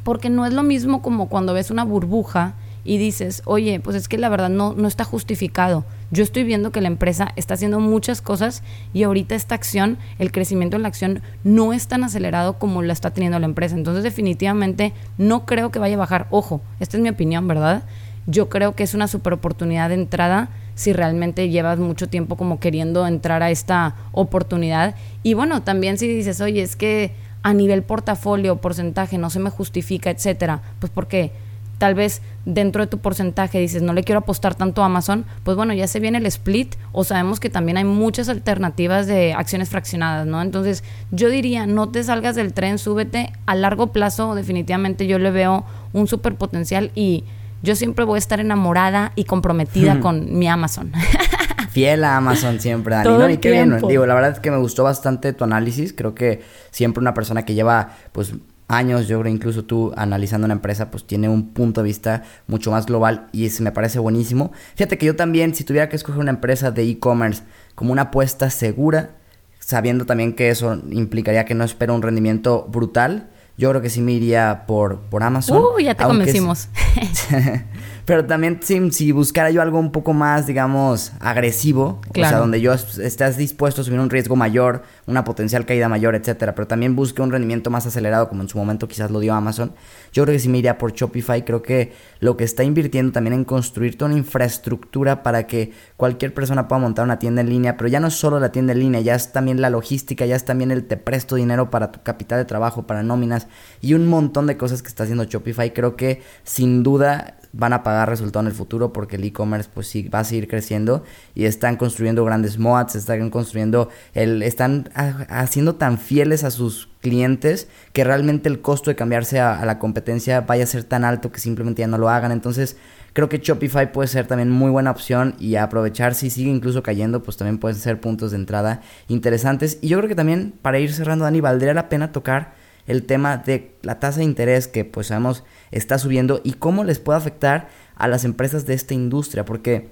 Porque 0.06 0.30
no 0.30 0.46
es 0.46 0.54
lo 0.54 0.64
mismo 0.64 1.02
como 1.02 1.28
cuando 1.28 1.54
ves 1.54 1.70
una 1.70 1.84
burbuja 1.84 2.54
y 2.86 2.98
dices, 2.98 3.42
oye, 3.44 3.82
pues 3.82 3.98
es 3.98 4.08
que 4.08 4.18
la 4.18 4.30
verdad 4.30 4.48
no, 4.48 4.74
no 4.78 4.88
está 4.88 5.04
justificado. 5.04 5.84
Yo 6.10 6.24
estoy 6.24 6.46
viendo 6.46 6.72
que 6.72 6.80
la 6.80 6.88
empresa 6.88 7.34
está 7.36 7.56
haciendo 7.56 7.82
muchas 7.82 8.22
cosas 8.22 8.64
y 8.94 9.04
ahorita 9.04 9.36
esta 9.36 9.56
acción, 9.56 9.98
el 10.20 10.32
crecimiento 10.32 10.78
en 10.78 10.84
la 10.84 10.88
acción 10.88 11.22
no 11.44 11.74
es 11.74 11.90
tan 11.90 12.06
acelerado 12.06 12.58
como 12.58 12.82
la 12.82 12.94
está 12.94 13.12
teniendo 13.12 13.40
la 13.40 13.46
empresa. 13.46 13.76
Entonces 13.76 14.06
definitivamente 14.06 14.94
no 15.18 15.46
creo 15.46 15.70
que 15.70 15.80
vaya 15.80 15.96
a 15.96 16.00
bajar. 16.00 16.28
Ojo, 16.30 16.62
esta 16.80 16.96
es 16.96 17.04
mi 17.04 17.10
opinión, 17.10 17.46
¿verdad? 17.46 17.84
yo 18.28 18.50
creo 18.50 18.76
que 18.76 18.84
es 18.84 18.94
una 18.94 19.08
super 19.08 19.34
oportunidad 19.34 19.90
de 19.90 19.96
entrada 19.96 20.50
si 20.78 20.94
realmente 20.94 21.50
llevas 21.50 21.80
mucho 21.80 22.08
tiempo 22.08 22.38
como 22.38 22.60
queriendo 22.60 23.08
entrar 23.08 23.42
a 23.42 23.50
esta 23.50 23.96
oportunidad. 24.12 24.96
Y 25.24 25.34
bueno, 25.34 25.64
también 25.64 25.98
si 25.98 26.08
dices, 26.08 26.40
oye, 26.40 26.62
es 26.62 26.76
que 26.76 27.14
a 27.42 27.54
nivel 27.54 27.82
portafolio, 27.82 28.58
porcentaje, 28.58 29.18
no 29.18 29.32
se 29.32 29.40
me 29.40 29.50
justifica, 29.50 30.12
etcétera, 30.12 30.62
pues 30.80 30.92
porque 30.94 31.32
tal 31.80 31.96
vez 31.96 32.22
dentro 32.46 32.84
de 32.84 32.88
tu 32.88 33.00
porcentaje 33.00 33.60
dices, 33.60 33.82
no 33.82 33.94
le 33.94 34.04
quiero 34.04 34.20
apostar 34.20 34.54
tanto 34.54 34.84
a 34.84 34.86
Amazon, 34.86 35.26
pues 35.44 35.58
bueno, 35.58 35.74
ya 35.74 35.88
se 35.88 36.00
viene 36.00 36.20
el 36.20 36.28
split 36.28 36.76
o 36.92 37.04
sabemos 37.04 37.40
que 37.40 37.50
también 37.50 37.78
hay 37.78 37.84
muchas 37.84 38.30
alternativas 38.30 39.08
de 39.08 39.34
acciones 39.34 39.70
fraccionadas, 39.70 40.28
¿no? 40.28 40.44
Entonces, 40.44 40.84
yo 41.10 41.30
diría, 41.30 41.66
no 41.66 41.90
te 41.90 42.04
salgas 42.04 42.36
del 42.36 42.54
tren, 42.54 42.78
súbete. 42.78 43.34
A 43.48 43.56
largo 43.56 43.88
plazo, 43.88 44.36
definitivamente 44.36 45.08
yo 45.08 45.18
le 45.18 45.32
veo 45.32 45.66
un 45.94 46.08
súper 46.08 46.36
potencial 46.36 46.92
y 46.94 47.24
yo 47.62 47.76
siempre 47.76 48.06
voy 48.06 48.18
a 48.18 48.20
estar 48.20 48.40
enamorada 48.40 49.12
y 49.16 49.26
comprometida 49.26 50.00
con 50.00 50.38
mi 50.38 50.48
Amazon. 50.48 50.92
Fiel 51.72 52.04
a 52.04 52.18
Amazon 52.18 52.60
siempre, 52.60 52.96
Dani. 52.96 53.08
Todo 53.08 53.30
y 53.30 53.38
qué 53.38 53.52
bien. 53.52 53.78
Digo, 53.88 54.06
la 54.06 54.14
verdad 54.14 54.32
es 54.32 54.40
que 54.40 54.52
me 54.52 54.58
gustó 54.58 54.84
bastante 54.84 55.34
tu 55.34 55.44
análisis. 55.44 55.94
Creo 55.94 56.16
que 56.16 56.42
siempre 56.72 57.02
una 57.02 57.14
persona 57.14 57.46
que 57.46 57.54
lleva, 57.54 57.90
pues, 58.12 58.34
años, 58.68 59.08
yo 59.08 59.20
creo 59.20 59.32
incluso 59.32 59.64
tú 59.64 59.94
analizando 59.96 60.46
una 60.46 60.54
empresa, 60.54 60.92
pues 60.92 61.06
tiene 61.06 61.30
un 61.30 61.50
punto 61.54 61.82
de 61.82 61.86
vista 61.86 62.24
mucho 62.48 62.72
más 62.72 62.86
global 62.86 63.28
y 63.32 63.46
eso 63.46 63.64
me 63.64 63.72
parece 63.72 64.00
buenísimo. 64.00 64.52
Fíjate 64.76 64.98
que 64.98 65.06
yo 65.06 65.16
también, 65.16 65.56
si 65.56 65.64
tuviera 65.64 65.90
que 65.90 65.96
escoger 65.96 66.20
una 66.20 66.32
empresa 66.32 66.72
de 66.72 66.84
e-commerce 66.84 67.44
como 67.76 67.92
una 67.92 68.04
apuesta 68.04 68.50
segura, 68.50 69.12
sabiendo 69.60 70.06
también 70.06 70.34
que 70.34 70.50
eso 70.50 70.82
implicaría 70.92 71.46
que 71.46 71.54
no 71.54 71.64
espero 71.64 71.94
un 71.94 72.02
rendimiento 72.02 72.68
brutal, 72.70 73.30
yo 73.58 73.70
creo 73.70 73.82
que 73.82 73.90
sí 73.90 74.02
me 74.02 74.12
iría 74.12 74.64
por, 74.68 75.00
por 75.02 75.24
Amazon. 75.24 75.62
Uh, 75.62 75.80
ya 75.80 75.96
te 75.96 76.04
convencimos. 76.04 76.70
Pero 78.08 78.26
también 78.26 78.60
si, 78.62 78.90
si, 78.92 79.12
buscara 79.12 79.52
yo 79.52 79.62
algo 79.62 79.78
un 79.78 79.92
poco 79.92 80.14
más, 80.14 80.48
digamos, 80.48 81.12
agresivo, 81.20 82.00
o 82.10 82.14
sea, 82.14 82.38
donde 82.38 82.62
yo 82.62 82.72
estés 82.72 83.36
dispuesto 83.36 83.82
a 83.82 83.84
asumir 83.84 84.00
un 84.00 84.10
riesgo 84.10 84.38
mayor, 84.38 84.84
una 85.08 85.26
potencial 85.26 85.66
caída 85.66 85.90
mayor, 85.90 86.16
etcétera, 86.16 86.56
pero 86.56 86.68
también 86.68 86.96
busque 86.96 87.22
un 87.22 87.34
rendimiento 87.34 87.70
más 87.70 87.86
acelerado, 87.86 88.30
como 88.30 88.44
en 88.44 88.48
su 88.48 88.58
momento 88.58 88.88
quizás 88.88 89.12
lo 89.12 89.20
dio 89.20 89.34
Amazon, 89.34 89.74
yo 90.14 90.24
creo 90.24 90.34
que 90.34 90.40
sí 90.40 90.48
me 90.48 90.60
iría 90.60 90.78
por 90.78 90.94
Shopify. 90.94 91.44
Creo 91.44 91.62
que 91.62 91.92
lo 92.22 92.38
que 92.38 92.46
está 92.46 92.64
invirtiendo 92.64 93.12
también 93.12 93.34
en 93.34 93.44
construir 93.44 93.98
toda 93.98 94.10
una 94.10 94.18
infraestructura 94.18 95.22
para 95.22 95.46
que 95.46 95.74
cualquier 95.98 96.34
persona 96.34 96.70
pueda 96.70 96.80
montar 96.80 97.04
una 97.04 97.20
tienda 97.20 97.42
en 97.42 97.50
línea, 97.50 97.76
pero 97.76 97.90
ya 97.90 98.00
no 98.00 98.08
es 98.08 98.14
solo 98.14 98.40
la 98.40 98.54
tienda 98.54 98.72
en 98.72 98.80
línea, 98.80 99.02
ya 99.02 99.16
es 99.16 99.34
también 99.34 99.60
la 99.60 99.70
logística, 99.70 100.26
ya 100.26 100.38
es 100.38 100.46
también 100.46 100.72
el 100.72 100.86
te 100.86 100.96
presto 100.96 101.36
dinero 101.36 101.70
para 101.70 101.92
tu 101.92 102.02
capital 102.04 102.40
de 102.40 102.46
trabajo, 102.46 102.88
para 102.88 103.04
nóminas 103.04 103.48
y 103.82 103.96
un 103.96 104.08
montón 104.08 104.48
de 104.48 104.56
cosas 104.56 104.82
que 104.82 104.88
está 104.88 105.04
haciendo 105.04 105.26
Shopify. 105.26 105.74
Creo 105.74 105.98
que 105.98 106.22
sin 106.44 106.84
duda 106.84 107.38
van 107.54 107.74
a 107.74 107.84
pagar 107.84 108.10
resultado 108.10 108.42
en 108.42 108.48
el 108.48 108.54
futuro 108.54 108.94
porque 108.94 109.16
el 109.16 109.24
e-commerce 109.24 109.70
pues 109.74 109.88
sí 109.88 110.08
va 110.10 110.20
a 110.20 110.24
seguir 110.24 110.48
creciendo 110.48 111.04
y 111.36 111.46
están 111.46 111.76
construyendo 111.76 112.24
grandes 112.26 112.58
mods, 112.58 112.96
están 112.96 113.30
construyendo 113.30 113.90
el 114.14 114.44
están 114.44 114.90
haciendo 114.94 115.76
tan 115.76 115.98
fieles 115.98 116.44
a 116.44 116.52
sus 116.52 116.90
clientes 117.02 117.68
que 117.94 118.04
realmente 118.04 118.50
el 118.50 118.62
costo 118.62 118.90
de 118.90 118.96
cambiarse 118.96 119.40
a, 119.40 119.64
la 119.66 119.80
competencia 119.80 120.42
vaya 120.42 120.64
a 120.64 120.68
ser 120.68 120.84
tan 120.84 121.06
alto 121.06 121.32
que 121.32 121.40
simplemente 121.40 121.82
ya 121.82 121.88
no 121.88 121.98
lo 121.98 122.10
hagan. 122.10 122.32
Entonces, 122.32 122.78
creo 123.14 123.30
que 123.30 123.40
Shopify 123.40 123.92
puede 123.92 124.08
ser 124.08 124.28
también 124.28 124.50
muy 124.50 124.70
buena 124.70 124.92
opción 124.92 125.36
y 125.40 125.56
aprovechar 125.56 126.16
si 126.16 126.30
sigue 126.30 126.52
incluso 126.52 126.84
cayendo, 126.84 127.24
pues 127.24 127.38
también 127.38 127.60
pueden 127.60 127.78
ser 127.78 128.00
puntos 128.02 128.32
de 128.32 128.38
entrada 128.38 128.82
interesantes. 129.08 129.80
Y 129.82 129.88
yo 129.88 129.98
creo 129.98 130.10
que 130.10 130.16
también 130.16 130.54
para 130.62 130.80
ir 130.80 130.94
cerrando, 130.94 131.26
Dani, 131.26 131.42
valdría 131.42 131.74
la 131.74 131.90
pena 131.90 132.12
tocar 132.12 132.54
el 132.88 133.04
tema 133.04 133.38
de 133.38 133.76
la 133.84 134.00
tasa 134.00 134.20
de 134.20 134.26
interés 134.26 134.68
que 134.68 134.86
pues 134.86 135.08
sabemos 135.08 135.44
está 135.72 136.00
subiendo 136.00 136.42
y 136.44 136.54
cómo 136.54 136.84
les 136.84 137.00
puede 137.00 137.18
afectar 137.18 137.70
a 137.96 138.08
las 138.08 138.24
empresas 138.24 138.66
de 138.66 138.74
esta 138.74 138.94
industria, 138.94 139.46
porque 139.46 139.90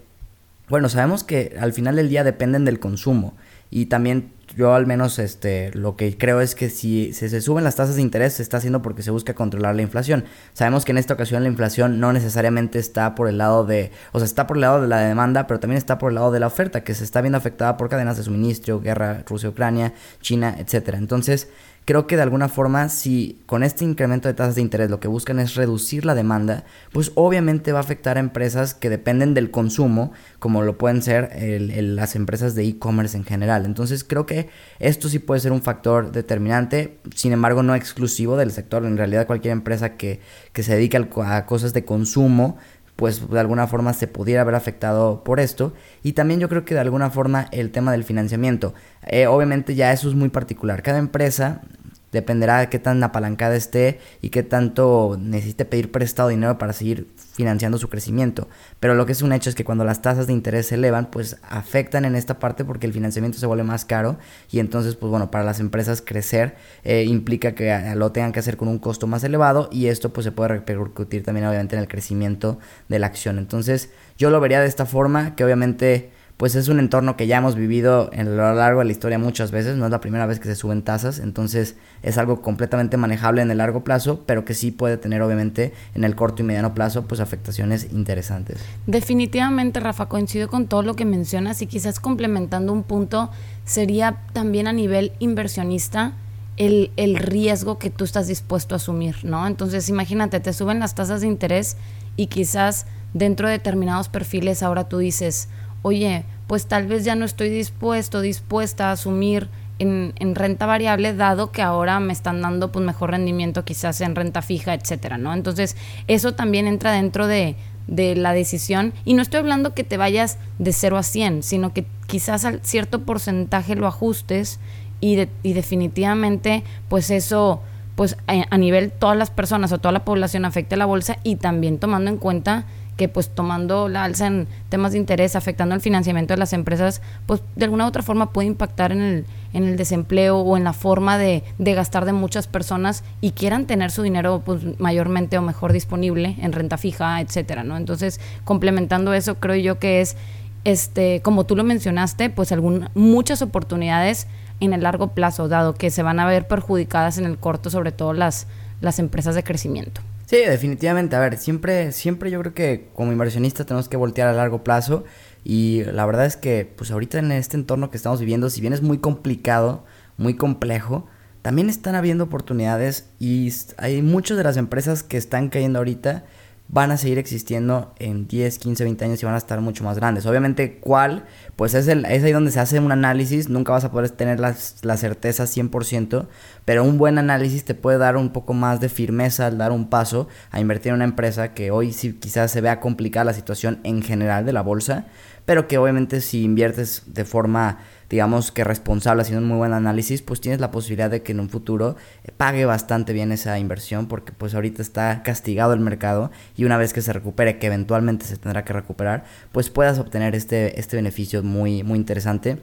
bueno, 0.67 0.89
sabemos 0.89 1.23
que 1.23 1.55
al 1.59 1.73
final 1.73 1.95
del 1.95 2.09
día 2.09 2.23
dependen 2.23 2.65
del 2.65 2.79
consumo 2.79 3.35
y 3.69 3.87
también 3.87 4.31
yo 4.55 4.73
al 4.73 4.85
menos 4.87 5.19
este 5.19 5.71
lo 5.73 5.95
que 5.95 6.17
creo 6.17 6.39
es 6.39 6.55
que 6.55 6.69
si, 6.69 7.13
se 7.13 7.41
suben 7.41 7.63
las 7.63 7.75
tasas 7.75 7.95
de 7.95 8.01
interés 8.01 8.33
se 8.33 8.43
está 8.43 8.57
haciendo 8.57 8.81
porque 8.81 9.01
se 9.01 9.11
busca 9.11 9.33
controlar 9.33 9.75
la 9.75 9.81
inflación. 9.81 10.25
Sabemos 10.53 10.85
que 10.85 10.91
en 10.91 10.97
esta 10.97 11.13
ocasión 11.13 11.43
la 11.43 11.49
inflación 11.49 11.99
no 11.99 12.13
necesariamente 12.13 12.79
está 12.79 13.15
por 13.15 13.27
el 13.27 13.37
lado 13.37 13.65
de, 13.65 13.91
o 14.11 14.19
sea, 14.19 14.25
está 14.25 14.47
por 14.47 14.57
el 14.57 14.61
lado 14.61 14.81
de 14.81 14.87
la 14.87 14.99
demanda, 14.99 15.45
pero 15.47 15.59
también 15.59 15.77
está 15.77 15.97
por 15.97 16.11
el 16.11 16.15
lado 16.15 16.31
de 16.31 16.39
la 16.39 16.47
oferta 16.47 16.83
que 16.83 16.93
se 16.93 17.03
está 17.03 17.21
viendo 17.21 17.37
afectada 17.37 17.75
por 17.77 17.89
cadenas 17.89 18.17
de 18.17 18.23
suministro, 18.23 18.79
guerra 18.79 19.23
Rusia-Ucrania, 19.27 19.93
China, 20.21 20.55
etcétera. 20.57 20.97
Entonces, 20.97 21.49
creo 21.85 22.07
que 22.07 22.15
de 22.15 22.23
alguna 22.23 22.49
forma 22.49 22.89
si 22.89 23.39
con 23.45 23.63
este 23.63 23.85
incremento 23.85 24.27
de 24.27 24.33
tasas 24.33 24.55
de 24.55 24.61
interés 24.61 24.89
lo 24.89 24.99
que 24.99 25.07
buscan 25.07 25.39
es 25.39 25.55
reducir 25.55 26.03
la 26.03 26.15
demanda, 26.15 26.63
pues 26.91 27.11
obviamente 27.15 27.71
va 27.71 27.79
a 27.79 27.81
afectar 27.81 28.17
a 28.17 28.19
empresas 28.19 28.73
que 28.73 28.89
dependen 28.89 29.35
del 29.35 29.51
consumo, 29.51 30.11
como 30.39 30.63
lo 30.63 30.77
pueden 30.77 31.03
ser 31.03 31.29
las 31.59 32.15
empresas 32.15 32.55
de 32.55 32.65
e-commerce 32.65 33.15
en 33.15 33.23
general. 33.23 33.65
Entonces 33.65 34.03
creo 34.03 34.25
que 34.25 34.49
esto 34.79 35.09
sí 35.09 35.19
puede 35.19 35.39
ser 35.39 35.51
un 35.51 35.61
factor 35.61 36.11
determinante, 36.11 36.97
sin 37.13 37.31
embargo 37.31 37.61
no 37.61 37.75
exclusivo 37.75 38.35
del 38.35 38.51
sector. 38.51 38.83
En 38.85 38.97
realidad 38.97 39.27
cualquier 39.27 39.51
empresa 39.51 39.95
que, 39.95 40.19
que 40.53 40.63
se 40.63 40.73
dedique 40.73 40.97
a 40.97 41.45
cosas 41.45 41.73
de 41.73 41.85
consumo, 41.85 42.57
pues 42.95 43.29
de 43.29 43.39
alguna 43.39 43.67
forma 43.67 43.93
se 43.93 44.07
pudiera 44.07 44.41
haber 44.41 44.55
afectado 44.55 45.23
por 45.23 45.39
esto. 45.39 45.73
Y 46.03 46.13
también 46.13 46.39
yo 46.39 46.49
creo 46.49 46.65
que 46.65 46.73
de 46.73 46.79
alguna 46.79 47.09
forma 47.09 47.47
el 47.51 47.71
tema 47.71 47.91
del 47.91 48.03
financiamiento. 48.03 48.73
Eh, 49.05 49.27
obviamente 49.27 49.75
ya 49.75 49.91
eso 49.91 50.07
es 50.07 50.15
muy 50.15 50.29
particular. 50.29 50.81
Cada 50.81 50.99
empresa 50.99 51.61
dependerá 52.11 52.59
de 52.59 52.69
qué 52.69 52.79
tan 52.79 53.03
apalancada 53.03 53.55
esté 53.55 53.99
y 54.21 54.29
qué 54.29 54.43
tanto 54.43 55.17
necesite 55.19 55.65
pedir 55.65 55.91
prestado 55.91 56.29
dinero 56.29 56.57
para 56.57 56.73
seguir 56.73 57.07
financiando 57.33 57.77
su 57.77 57.89
crecimiento. 57.89 58.47
Pero 58.79 58.95
lo 58.95 59.05
que 59.05 59.11
es 59.11 59.21
un 59.21 59.33
hecho 59.33 59.49
es 59.49 59.55
que 59.55 59.65
cuando 59.65 59.83
las 59.83 60.01
tasas 60.01 60.27
de 60.27 60.33
interés 60.33 60.67
se 60.67 60.75
elevan, 60.75 61.11
pues 61.11 61.37
afectan 61.43 62.05
en 62.05 62.15
esta 62.15 62.39
parte 62.39 62.63
porque 62.63 62.87
el 62.87 62.93
financiamiento 62.93 63.37
se 63.37 63.45
vuelve 63.45 63.63
más 63.63 63.85
caro 63.85 64.17
y 64.49 64.59
entonces, 64.59 64.95
pues 64.95 65.09
bueno, 65.09 65.31
para 65.31 65.43
las 65.43 65.59
empresas 65.59 66.01
crecer 66.01 66.55
eh, 66.83 67.03
implica 67.03 67.53
que 67.53 67.93
lo 67.95 68.11
tengan 68.11 68.31
que 68.31 68.39
hacer 68.39 68.57
con 68.57 68.67
un 68.67 68.79
costo 68.79 69.07
más 69.07 69.23
elevado 69.23 69.69
y 69.71 69.87
esto 69.87 70.13
pues 70.13 70.23
se 70.23 70.31
puede 70.31 70.49
repercutir 70.49 71.23
también 71.23 71.45
obviamente 71.45 71.75
en 71.75 71.81
el 71.81 71.87
crecimiento 71.87 72.59
de 72.87 72.99
la 72.99 73.07
acción. 73.07 73.37
Entonces 73.37 73.89
yo 74.17 74.29
lo 74.29 74.39
vería 74.39 74.61
de 74.61 74.67
esta 74.67 74.85
forma, 74.85 75.35
que 75.35 75.43
obviamente 75.43 76.14
pues 76.37 76.55
es 76.55 76.67
un 76.67 76.79
entorno 76.79 77.15
que 77.15 77.27
ya 77.27 77.37
hemos 77.37 77.55
vivido 77.55 78.09
a 78.13 78.23
lo 78.23 78.53
largo 78.53 78.79
de 78.79 78.85
la 78.85 78.91
historia 78.91 79.17
muchas 79.17 79.51
veces, 79.51 79.77
no 79.77 79.85
es 79.85 79.91
la 79.91 80.01
primera 80.01 80.25
vez 80.25 80.39
que 80.39 80.47
se 80.47 80.55
suben 80.55 80.81
tasas, 80.81 81.19
entonces 81.19 81.75
es 82.03 82.17
algo 82.17 82.41
completamente 82.41 82.97
manejable 82.97 83.41
en 83.41 83.51
el 83.51 83.59
largo 83.59 83.83
plazo, 83.83 84.23
pero 84.25 84.43
que 84.43 84.53
sí 84.53 84.71
puede 84.71 84.97
tener 84.97 85.21
obviamente 85.21 85.73
en 85.93 86.03
el 86.03 86.15
corto 86.15 86.41
y 86.41 86.45
mediano 86.45 86.73
plazo 86.73 87.07
pues 87.07 87.21
afectaciones 87.21 87.87
interesantes. 87.93 88.59
Definitivamente, 88.85 89.79
Rafa, 89.79 90.07
coincido 90.07 90.49
con 90.49 90.67
todo 90.67 90.81
lo 90.81 90.95
que 90.95 91.05
mencionas 91.05 91.61
y 91.61 91.67
quizás 91.67 91.99
complementando 92.01 92.73
un 92.73 92.83
punto 92.83 93.31
sería 93.63 94.17
también 94.33 94.67
a 94.67 94.73
nivel 94.73 95.13
inversionista 95.19 96.13
el, 96.57 96.91
el 96.97 97.15
riesgo 97.15 97.79
que 97.79 97.89
tú 97.89 98.03
estás 98.03 98.27
dispuesto 98.27 98.75
a 98.75 98.77
asumir, 98.77 99.23
¿no? 99.23 99.47
Entonces 99.47 99.87
imagínate, 99.87 100.39
te 100.41 100.51
suben 100.51 100.79
las 100.79 100.95
tasas 100.95 101.21
de 101.21 101.27
interés 101.27 101.77
y 102.17 102.27
quizás 102.27 102.87
dentro 103.13 103.47
de 103.47 103.53
determinados 103.53 104.09
perfiles 104.09 104.61
ahora 104.61 104.89
tú 104.89 104.97
dices, 104.97 105.47
oye, 105.85 106.23
pues 106.47 106.65
tal 106.65 106.87
vez 106.87 107.05
ya 107.05 107.13
no 107.13 107.25
estoy 107.25 107.47
dispuesto, 107.49 108.21
dispuesta 108.21 108.89
a 108.89 108.93
asumir 108.93 109.49
en, 109.77 110.33
renta 110.33 110.65
variable, 110.65 111.13
dado 111.13 111.51
que 111.51 111.61
ahora 111.61 111.99
me 111.99 112.11
están 112.11 112.41
dando 112.41 112.71
pues 112.71 112.83
mejor 112.83 113.11
rendimiento 113.11 113.65
quizás 113.65 114.01
en 114.01 114.15
renta 114.15 114.41
fija, 114.41 114.73
etcétera, 114.73 115.19
¿no? 115.19 115.31
Entonces, 115.31 115.77
eso 116.07 116.33
también 116.33 116.65
entra 116.65 116.91
dentro 116.91 117.27
de, 117.27 117.55
de 117.85 118.15
la 118.15 118.33
decisión. 118.33 118.93
Y 119.05 119.13
no 119.13 119.21
estoy 119.21 119.41
hablando 119.41 119.75
que 119.75 119.83
te 119.83 119.97
vayas 119.97 120.39
de 120.57 120.73
0 120.73 120.97
a 120.97 121.03
100, 121.03 121.43
sino 121.43 121.71
que 121.71 121.85
quizás 122.07 122.45
al 122.45 122.61
cierto 122.63 123.03
porcentaje 123.03 123.75
lo 123.75 123.85
ajustes 123.85 124.59
y, 125.01 125.27
y 125.43 125.53
definitivamente, 125.53 126.63
pues 126.89 127.11
eso 127.11 127.61
pues 127.95 128.17
a, 128.27 128.57
nivel 128.57 128.91
todas 128.91 129.17
las 129.17 129.29
personas 129.29 129.71
o 129.71 129.77
toda 129.77 129.91
la 129.91 130.03
población 130.03 130.45
afecte 130.45 130.75
a 130.75 130.77
la 130.77 130.85
bolsa 130.85 131.17
y 131.23 131.37
también 131.37 131.79
tomando 131.79 132.11
en 132.11 132.17
cuenta 132.17 132.65
que 132.97 133.09
pues 133.09 133.29
tomando 133.29 133.89
la 133.89 134.03
alza 134.03 134.27
en 134.27 134.47
temas 134.69 134.93
de 134.93 134.99
interés, 134.99 135.35
afectando 135.35 135.75
el 135.75 135.81
financiamiento 135.81 136.33
de 136.33 136.37
las 136.37 136.53
empresas, 136.53 137.01
pues 137.25 137.41
de 137.55 137.65
alguna 137.65 137.85
u 137.85 137.87
otra 137.87 138.03
forma 138.03 138.31
puede 138.31 138.47
impactar 138.47 138.91
en 138.91 139.01
el, 139.01 139.25
en 139.53 139.63
el 139.65 139.77
desempleo 139.77 140.39
o 140.39 140.57
en 140.57 140.63
la 140.63 140.73
forma 140.73 141.17
de, 141.17 141.43
de 141.57 141.73
gastar 141.73 142.05
de 142.05 142.13
muchas 142.13 142.47
personas 142.47 143.03
y 143.21 143.31
quieran 143.31 143.65
tener 143.65 143.91
su 143.91 144.01
dinero 144.01 144.41
pues 144.45 144.79
mayormente 144.79 145.37
o 145.37 145.41
mejor 145.41 145.73
disponible 145.73 146.35
en 146.41 146.53
renta 146.53 146.77
fija, 146.77 147.19
etcétera, 147.21 147.63
¿no? 147.63 147.77
Entonces, 147.77 148.19
complementando 148.43 149.13
eso, 149.13 149.35
creo 149.35 149.55
yo 149.55 149.79
que 149.79 150.01
es 150.01 150.15
este, 150.63 151.21
como 151.21 151.45
tú 151.45 151.55
lo 151.55 151.63
mencionaste, 151.63 152.29
pues 152.29 152.51
algún, 152.51 152.89
muchas 152.95 153.41
oportunidades 153.41 154.27
en 154.59 154.73
el 154.73 154.83
largo 154.83 155.09
plazo, 155.09 155.47
dado 155.47 155.75
que 155.75 155.91
se 155.91 156.03
van 156.03 156.19
a 156.19 156.25
ver 156.25 156.47
perjudicadas 156.47 157.17
en 157.17 157.25
el 157.25 157.37
corto, 157.37 157.69
sobre 157.69 157.91
todo 157.91 158.13
las, 158.13 158.47
las 158.81 158.99
empresas 158.99 159.35
de 159.35 159.43
crecimiento. 159.43 160.01
Sí, 160.25 160.37
definitivamente. 160.37 161.15
A 161.15 161.19
ver, 161.19 161.37
siempre, 161.37 161.91
siempre 161.91 162.31
yo 162.31 162.39
creo 162.39 162.53
que 162.53 162.89
como 162.95 163.11
inversionista 163.11 163.65
tenemos 163.65 163.89
que 163.89 163.97
voltear 163.97 164.27
a 164.27 164.33
largo 164.33 164.63
plazo. 164.63 165.03
Y 165.43 165.83
la 165.83 166.05
verdad 166.05 166.25
es 166.25 166.37
que, 166.37 166.71
pues 166.75 166.89
ahorita 166.91 167.19
en 167.19 167.31
este 167.31 167.57
entorno 167.57 167.91
que 167.91 167.97
estamos 167.97 168.19
viviendo, 168.19 168.49
si 168.49 168.61
bien 168.61 168.73
es 168.73 168.81
muy 168.81 168.97
complicado, 168.97 169.85
muy 170.17 170.35
complejo, 170.35 171.07
también 171.43 171.69
están 171.69 171.93
habiendo 171.93 172.23
oportunidades 172.23 173.11
y 173.19 173.53
hay 173.77 174.01
muchas 174.01 174.37
de 174.37 174.43
las 174.43 174.57
empresas 174.57 175.03
que 175.03 175.17
están 175.17 175.49
cayendo 175.49 175.77
ahorita 175.77 176.25
van 176.67 176.91
a 176.91 176.97
seguir 176.97 177.19
existiendo 177.19 177.93
en 177.99 178.27
10, 178.27 178.57
15, 178.57 178.83
20 178.83 179.05
años 179.05 179.21
y 179.21 179.25
van 179.25 179.35
a 179.35 179.37
estar 179.37 179.61
mucho 179.61 179.83
más 179.83 179.97
grandes. 179.97 180.25
Obviamente, 180.25 180.79
¿cuál? 180.79 181.25
Pues 181.55 181.73
es, 181.75 181.87
el, 181.87 182.05
es 182.05 182.23
ahí 182.23 182.31
donde 182.31 182.51
se 182.51 182.59
hace 182.59 182.79
un 182.79 182.91
análisis, 182.91 183.49
nunca 183.49 183.71
vas 183.71 183.85
a 183.85 183.91
poder 183.91 184.09
tener 184.09 184.39
la, 184.39 184.55
la 184.81 184.97
certeza 184.97 185.43
100%, 185.43 186.27
pero 186.65 186.83
un 186.83 186.97
buen 186.97 187.17
análisis 187.17 187.65
te 187.65 187.75
puede 187.75 187.99
dar 187.99 188.17
un 188.17 188.31
poco 188.31 188.53
más 188.53 188.79
de 188.79 188.89
firmeza 188.89 189.45
al 189.45 189.57
dar 189.57 189.71
un 189.71 189.89
paso 189.89 190.27
a 190.51 190.59
invertir 190.59 190.89
en 190.89 190.95
una 190.95 191.05
empresa 191.05 191.53
que 191.53 191.69
hoy 191.69 191.93
sí 191.93 192.13
quizás 192.13 192.51
se 192.51 192.61
vea 192.61 192.79
complicada 192.79 193.25
la 193.25 193.33
situación 193.33 193.79
en 193.83 194.01
general 194.01 194.45
de 194.45 194.53
la 194.53 194.61
bolsa, 194.61 195.05
pero 195.45 195.67
que 195.67 195.77
obviamente 195.77 196.19
si 196.21 196.43
inviertes 196.43 197.03
de 197.05 197.25
forma 197.25 197.77
digamos 198.09 198.51
que 198.51 198.63
responsable, 198.63 199.21
haciendo 199.21 199.41
un 199.41 199.47
muy 199.47 199.57
buen 199.57 199.73
análisis, 199.73 200.21
pues 200.21 200.41
tienes 200.41 200.59
la 200.59 200.71
posibilidad 200.71 201.09
de 201.09 201.21
que 201.21 201.31
en 201.31 201.39
un 201.39 201.49
futuro 201.49 201.95
eh, 202.23 202.31
pague 202.35 202.65
bastante 202.65 203.13
bien 203.13 203.31
esa 203.31 203.57
inversión, 203.59 204.07
porque 204.07 204.31
pues 204.31 204.55
ahorita 204.55 204.81
está 204.81 205.23
castigado 205.23 205.73
el 205.73 205.79
mercado 205.79 206.31
y 206.55 206.65
una 206.65 206.77
vez 206.77 206.93
que 206.93 207.01
se 207.01 207.13
recupere, 207.13 207.59
que 207.59 207.67
eventualmente 207.67 208.25
se 208.25 208.37
tendrá 208.37 208.63
que 208.63 208.73
recuperar, 208.73 209.25
pues 209.51 209.69
puedas 209.69 209.99
obtener 209.99 210.35
este, 210.35 210.79
este 210.79 210.95
beneficio 210.95 211.43
muy, 211.43 211.83
muy 211.83 211.97
interesante. 211.97 212.59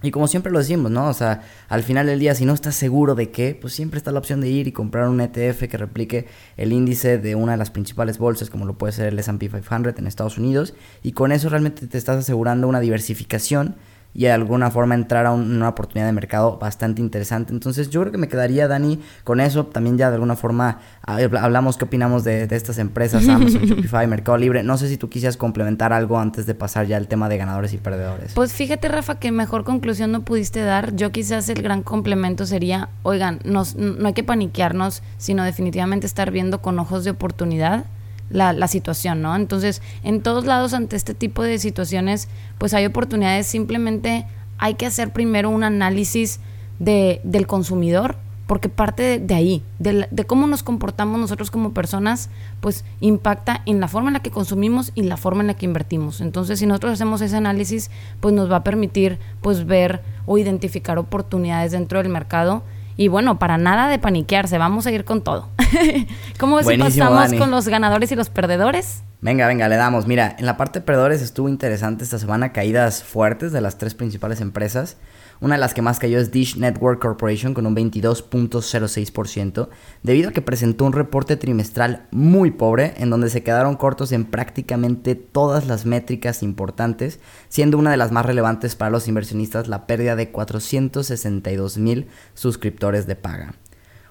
Y 0.00 0.12
como 0.12 0.28
siempre 0.28 0.52
lo 0.52 0.60
decimos, 0.60 0.92
¿no? 0.92 1.08
O 1.08 1.12
sea, 1.12 1.42
al 1.68 1.82
final 1.82 2.06
del 2.06 2.20
día, 2.20 2.34
si 2.36 2.44
no 2.44 2.54
estás 2.54 2.76
seguro 2.76 3.16
de 3.16 3.30
qué, 3.30 3.58
pues 3.60 3.72
siempre 3.72 3.98
está 3.98 4.12
la 4.12 4.20
opción 4.20 4.40
de 4.40 4.48
ir 4.48 4.68
y 4.68 4.72
comprar 4.72 5.08
un 5.08 5.20
ETF 5.20 5.64
que 5.68 5.76
replique 5.76 6.26
el 6.56 6.72
índice 6.72 7.18
de 7.18 7.34
una 7.34 7.52
de 7.52 7.58
las 7.58 7.70
principales 7.70 8.18
bolsas, 8.18 8.48
como 8.48 8.64
lo 8.64 8.78
puede 8.78 8.92
ser 8.92 9.08
el 9.08 9.18
SP 9.18 9.50
500 9.50 9.98
en 9.98 10.06
Estados 10.06 10.38
Unidos. 10.38 10.74
Y 11.02 11.12
con 11.12 11.32
eso 11.32 11.48
realmente 11.48 11.88
te 11.88 11.98
estás 11.98 12.18
asegurando 12.18 12.68
una 12.68 12.78
diversificación 12.78 13.74
y 14.14 14.22
de 14.22 14.32
alguna 14.32 14.70
forma 14.70 14.94
entrar 14.94 15.26
a 15.26 15.32
una 15.32 15.68
oportunidad 15.68 16.06
de 16.06 16.12
mercado 16.12 16.58
bastante 16.58 17.00
interesante. 17.00 17.52
Entonces 17.52 17.90
yo 17.90 18.00
creo 18.00 18.12
que 18.12 18.18
me 18.18 18.28
quedaría, 18.28 18.66
Dani, 18.66 19.00
con 19.22 19.40
eso. 19.40 19.66
También 19.66 19.96
ya 19.98 20.08
de 20.08 20.14
alguna 20.14 20.34
forma 20.34 20.80
hablamos 21.02 21.76
qué 21.76 21.84
opinamos 21.84 22.24
de, 22.24 22.48
estas 22.50 22.78
empresas, 22.78 23.28
Amazon, 23.28 23.62
Shopify, 23.62 24.06
Mercado 24.06 24.38
Libre. 24.38 24.62
No 24.62 24.76
sé 24.76 24.88
si 24.88 24.96
tú 24.96 25.08
quisieras 25.08 25.36
complementar 25.36 25.92
algo 25.92 26.18
antes 26.18 26.46
de 26.46 26.54
pasar 26.54 26.86
ya 26.86 26.96
al 26.96 27.06
tema 27.06 27.28
de 27.28 27.38
ganadores 27.38 27.72
y 27.74 27.76
perdedores. 27.76 28.32
Pues 28.34 28.52
fíjate, 28.52 28.88
Rafa, 28.88 29.18
que 29.18 29.30
mejor 29.30 29.64
conclusión 29.64 30.10
no 30.10 30.22
pudiste 30.22 30.62
dar. 30.62 30.96
Yo 30.96 31.12
quizás 31.12 31.48
el 31.48 31.62
gran 31.62 31.82
complemento 31.82 32.46
sería, 32.46 32.88
oigan, 33.02 33.40
nos, 33.44 33.76
no 33.76 34.08
hay 34.08 34.14
que 34.14 34.24
paniquearnos, 34.24 35.02
sino 35.18 35.44
definitivamente 35.44 36.06
estar 36.06 36.30
viendo 36.30 36.60
con 36.60 36.78
ojos 36.78 37.04
de 37.04 37.10
oportunidad 37.10 37.84
la, 38.30 38.52
la, 38.52 38.68
situación, 38.68 39.22
¿no? 39.22 39.34
Entonces, 39.36 39.82
en 40.02 40.22
todos 40.22 40.44
lados 40.44 40.74
ante 40.74 40.96
este 40.96 41.14
tipo 41.14 41.42
de 41.42 41.58
situaciones, 41.58 42.28
pues 42.58 42.74
hay 42.74 42.86
oportunidades, 42.86 43.46
simplemente 43.46 44.26
hay 44.58 44.74
que 44.74 44.86
hacer 44.86 45.12
primero 45.12 45.50
un 45.50 45.64
análisis 45.64 46.40
de, 46.78 47.20
del 47.24 47.46
consumidor, 47.46 48.16
porque 48.46 48.70
parte 48.70 49.18
de, 49.18 49.34
ahí, 49.34 49.62
de, 49.78 50.08
de, 50.10 50.24
cómo 50.24 50.46
nos 50.46 50.62
comportamos 50.62 51.20
nosotros 51.20 51.50
como 51.50 51.74
personas, 51.74 52.30
pues 52.60 52.84
impacta 53.00 53.60
en 53.66 53.78
la 53.78 53.88
forma 53.88 54.08
en 54.08 54.14
la 54.14 54.20
que 54.20 54.30
consumimos 54.30 54.90
y 54.94 55.02
la 55.02 55.18
forma 55.18 55.42
en 55.42 55.48
la 55.48 55.54
que 55.54 55.66
invertimos. 55.66 56.22
Entonces, 56.22 56.58
si 56.58 56.66
nosotros 56.66 56.94
hacemos 56.94 57.20
ese 57.20 57.36
análisis, 57.36 57.90
pues 58.20 58.34
nos 58.34 58.50
va 58.50 58.56
a 58.56 58.64
permitir 58.64 59.18
pues 59.42 59.66
ver 59.66 60.02
o 60.24 60.38
identificar 60.38 60.98
oportunidades 60.98 61.72
dentro 61.72 62.02
del 62.02 62.08
mercado 62.08 62.62
y 62.98 63.06
bueno, 63.06 63.38
para 63.38 63.58
nada 63.58 63.88
de 63.88 64.00
paniquearse, 64.00 64.58
vamos 64.58 64.84
a 64.88 64.90
ir 64.90 65.04
con 65.04 65.22
todo. 65.22 65.48
¿Cómo 66.40 66.60
si 66.64 66.76
pasamos 66.76 67.32
con 67.34 67.52
los 67.52 67.68
ganadores 67.68 68.10
y 68.10 68.16
los 68.16 68.28
perdedores? 68.28 69.04
Venga, 69.20 69.46
venga, 69.46 69.68
le 69.68 69.76
damos. 69.76 70.08
Mira, 70.08 70.34
en 70.36 70.46
la 70.46 70.56
parte 70.56 70.80
de 70.80 70.84
perdedores 70.84 71.22
estuvo 71.22 71.48
interesante 71.48 72.02
esta 72.02 72.18
semana, 72.18 72.52
caídas 72.52 73.04
fuertes 73.04 73.52
de 73.52 73.60
las 73.60 73.78
tres 73.78 73.94
principales 73.94 74.40
empresas. 74.40 74.96
Una 75.40 75.54
de 75.54 75.60
las 75.60 75.72
que 75.72 75.82
más 75.82 75.98
cayó 75.98 76.18
es 76.18 76.32
Dish 76.32 76.56
Network 76.56 77.00
Corporation 77.00 77.54
con 77.54 77.66
un 77.66 77.76
22.06%, 77.76 79.68
debido 80.02 80.30
a 80.30 80.32
que 80.32 80.42
presentó 80.42 80.84
un 80.84 80.92
reporte 80.92 81.36
trimestral 81.36 82.06
muy 82.10 82.50
pobre, 82.50 82.94
en 82.96 83.10
donde 83.10 83.30
se 83.30 83.42
quedaron 83.44 83.76
cortos 83.76 84.10
en 84.12 84.24
prácticamente 84.24 85.14
todas 85.14 85.66
las 85.66 85.86
métricas 85.86 86.42
importantes, 86.42 87.20
siendo 87.48 87.78
una 87.78 87.92
de 87.92 87.96
las 87.96 88.10
más 88.10 88.26
relevantes 88.26 88.74
para 88.74 88.90
los 88.90 89.06
inversionistas 89.06 89.68
la 89.68 89.86
pérdida 89.86 90.16
de 90.16 90.30
462 90.30 91.78
mil 91.78 92.08
suscriptores 92.34 93.06
de 93.06 93.16
paga. 93.16 93.54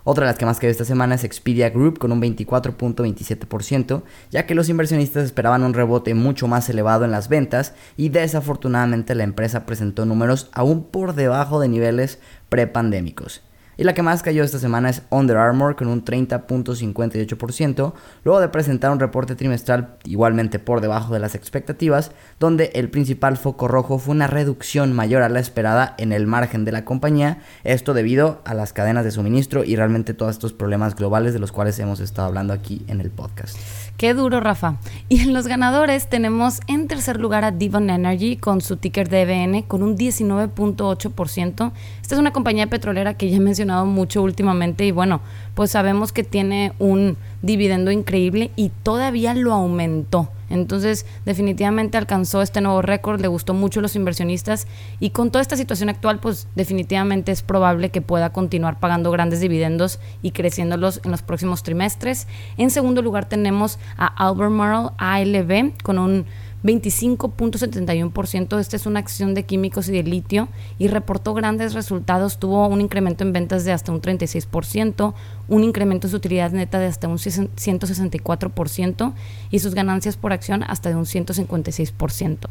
Otra 0.09 0.23
de 0.23 0.31
las 0.31 0.39
que 0.39 0.45
más 0.45 0.57
cayó 0.57 0.71
esta 0.71 0.85
semana 0.85 1.15
es 1.15 1.25
Expedia 1.25 1.69
Group 1.69 1.99
con 1.99 2.13
un 2.13 2.21
24.27%, 2.21 4.03
ya 4.31 4.45
que 4.45 4.55
los 4.55 4.69
inversionistas 4.69 5.25
esperaban 5.25 5.65
un 5.65 5.73
rebote 5.73 6.13
mucho 6.13 6.47
más 6.47 6.69
elevado 6.69 7.03
en 7.03 7.11
las 7.11 7.27
ventas 7.27 7.73
y 7.97 8.07
desafortunadamente 8.07 9.15
la 9.15 9.25
empresa 9.25 9.65
presentó 9.65 10.05
números 10.05 10.47
aún 10.53 10.85
por 10.85 11.13
debajo 11.13 11.59
de 11.59 11.67
niveles 11.67 12.19
prepandémicos. 12.47 13.41
Y 13.77 13.83
la 13.83 13.93
que 13.93 14.01
más 14.01 14.23
cayó 14.23 14.43
esta 14.43 14.59
semana 14.59 14.89
es 14.89 15.03
Under 15.11 15.37
Armour 15.37 15.75
con 15.75 15.87
un 15.87 16.03
30.58%, 16.03 17.93
luego 18.23 18.41
de 18.41 18.49
presentar 18.49 18.91
un 18.91 18.99
reporte 18.99 19.35
trimestral 19.35 19.97
igualmente 20.03 20.57
por 20.59 20.81
debajo 20.81 21.13
de 21.13 21.19
las 21.19 21.35
expectativas, 21.35 22.11
donde 22.39 22.71
el 22.73 22.89
principal 22.89 23.37
foco 23.37 23.67
rojo 23.67 23.99
fue 23.99 24.15
una 24.15 24.27
reducción 24.27 24.93
mayor 24.93 25.21
a 25.21 25.29
la 25.29 25.39
esperada 25.39 25.95
en 25.97 26.11
el 26.11 26.25
margen 26.27 26.65
de 26.65 26.71
la 26.71 26.85
compañía, 26.85 27.39
esto 27.63 27.93
debido 27.93 28.41
a 28.45 28.53
las 28.53 28.73
cadenas 28.73 29.05
de 29.05 29.11
suministro 29.11 29.63
y 29.63 29.75
realmente 29.75 30.13
todos 30.13 30.31
estos 30.31 30.53
problemas 30.53 30.95
globales 30.95 31.33
de 31.33 31.39
los 31.39 31.51
cuales 31.51 31.77
hemos 31.79 31.99
estado 31.99 32.27
hablando 32.27 32.53
aquí 32.53 32.83
en 32.87 32.99
el 33.01 33.11
podcast. 33.11 33.57
Qué 33.97 34.13
duro, 34.13 34.39
Rafa. 34.41 34.75
Y 35.09 35.21
en 35.21 35.33
los 35.33 35.47
ganadores 35.47 36.07
tenemos 36.07 36.59
en 36.67 36.87
tercer 36.87 37.19
lugar 37.19 37.43
a 37.43 37.49
Devon 37.51 37.89
Energy 37.89 38.37
con 38.37 38.61
su 38.61 38.77
ticker 38.77 39.09
DBN 39.09 39.63
con 39.63 39.81
un 39.81 39.97
19.8%. 39.97 41.71
Esta 41.99 42.13
es 42.13 42.19
una 42.19 42.31
compañía 42.31 42.67
petrolera 42.67 43.15
que 43.15 43.31
ya 43.31 43.37
he 43.37 43.39
mencionado 43.39 43.87
mucho 43.87 44.21
últimamente 44.21 44.85
y 44.85 44.91
bueno, 44.91 45.21
pues 45.55 45.71
sabemos 45.71 46.11
que 46.11 46.23
tiene 46.23 46.73
un 46.77 47.17
dividendo 47.41 47.89
increíble 47.89 48.51
y 48.55 48.69
todavía 48.83 49.33
lo 49.33 49.51
aumentó. 49.51 50.29
Entonces, 50.49 51.05
definitivamente 51.25 51.97
alcanzó 51.97 52.41
este 52.41 52.61
nuevo 52.61 52.81
récord, 52.81 53.19
le 53.21 53.27
gustó 53.27 53.53
mucho 53.53 53.79
a 53.79 53.83
los 53.83 53.95
inversionistas 53.95 54.67
y 54.99 55.09
con 55.09 55.31
toda 55.31 55.41
esta 55.41 55.57
situación 55.57 55.89
actual, 55.89 56.19
pues 56.19 56.47
definitivamente 56.55 57.31
es 57.31 57.41
probable 57.41 57.89
que 57.89 58.01
pueda 58.01 58.31
continuar 58.31 58.79
pagando 58.79 59.11
grandes 59.11 59.39
dividendos 59.39 59.99
y 60.21 60.31
creciéndolos 60.31 61.01
en 61.03 61.11
los 61.11 61.21
próximos 61.21 61.63
trimestres. 61.63 62.27
En 62.57 62.69
segundo 62.69 63.01
lugar 63.01 63.25
tenemos 63.25 63.79
a 63.97 64.07
Albemarle 64.27 64.91
ALB 64.97 65.73
con 65.83 65.99
un 65.99 66.25
25.71%. 66.63 68.59
Esta 68.59 68.75
es 68.75 68.85
una 68.85 68.99
acción 68.99 69.33
de 69.33 69.43
químicos 69.43 69.87
y 69.89 69.91
de 69.91 70.03
litio 70.03 70.47
y 70.79 70.87
reportó 70.87 71.33
grandes 71.33 71.73
resultados. 71.73 72.39
Tuvo 72.39 72.67
un 72.67 72.81
incremento 72.81 73.23
en 73.23 73.33
ventas 73.33 73.63
de 73.65 73.71
hasta 73.71 73.91
un 73.91 74.01
36%, 74.01 75.13
un 75.47 75.63
incremento 75.63 76.07
en 76.07 76.11
su 76.11 76.17
utilidad 76.17 76.51
neta 76.51 76.79
de 76.79 76.87
hasta 76.87 77.07
un 77.07 77.17
164% 77.17 79.13
y 79.51 79.59
sus 79.59 79.75
ganancias 79.75 80.17
por 80.17 80.33
acción 80.33 80.63
hasta 80.63 80.89
de 80.89 80.95
un 80.95 81.05
156%. 81.05 82.47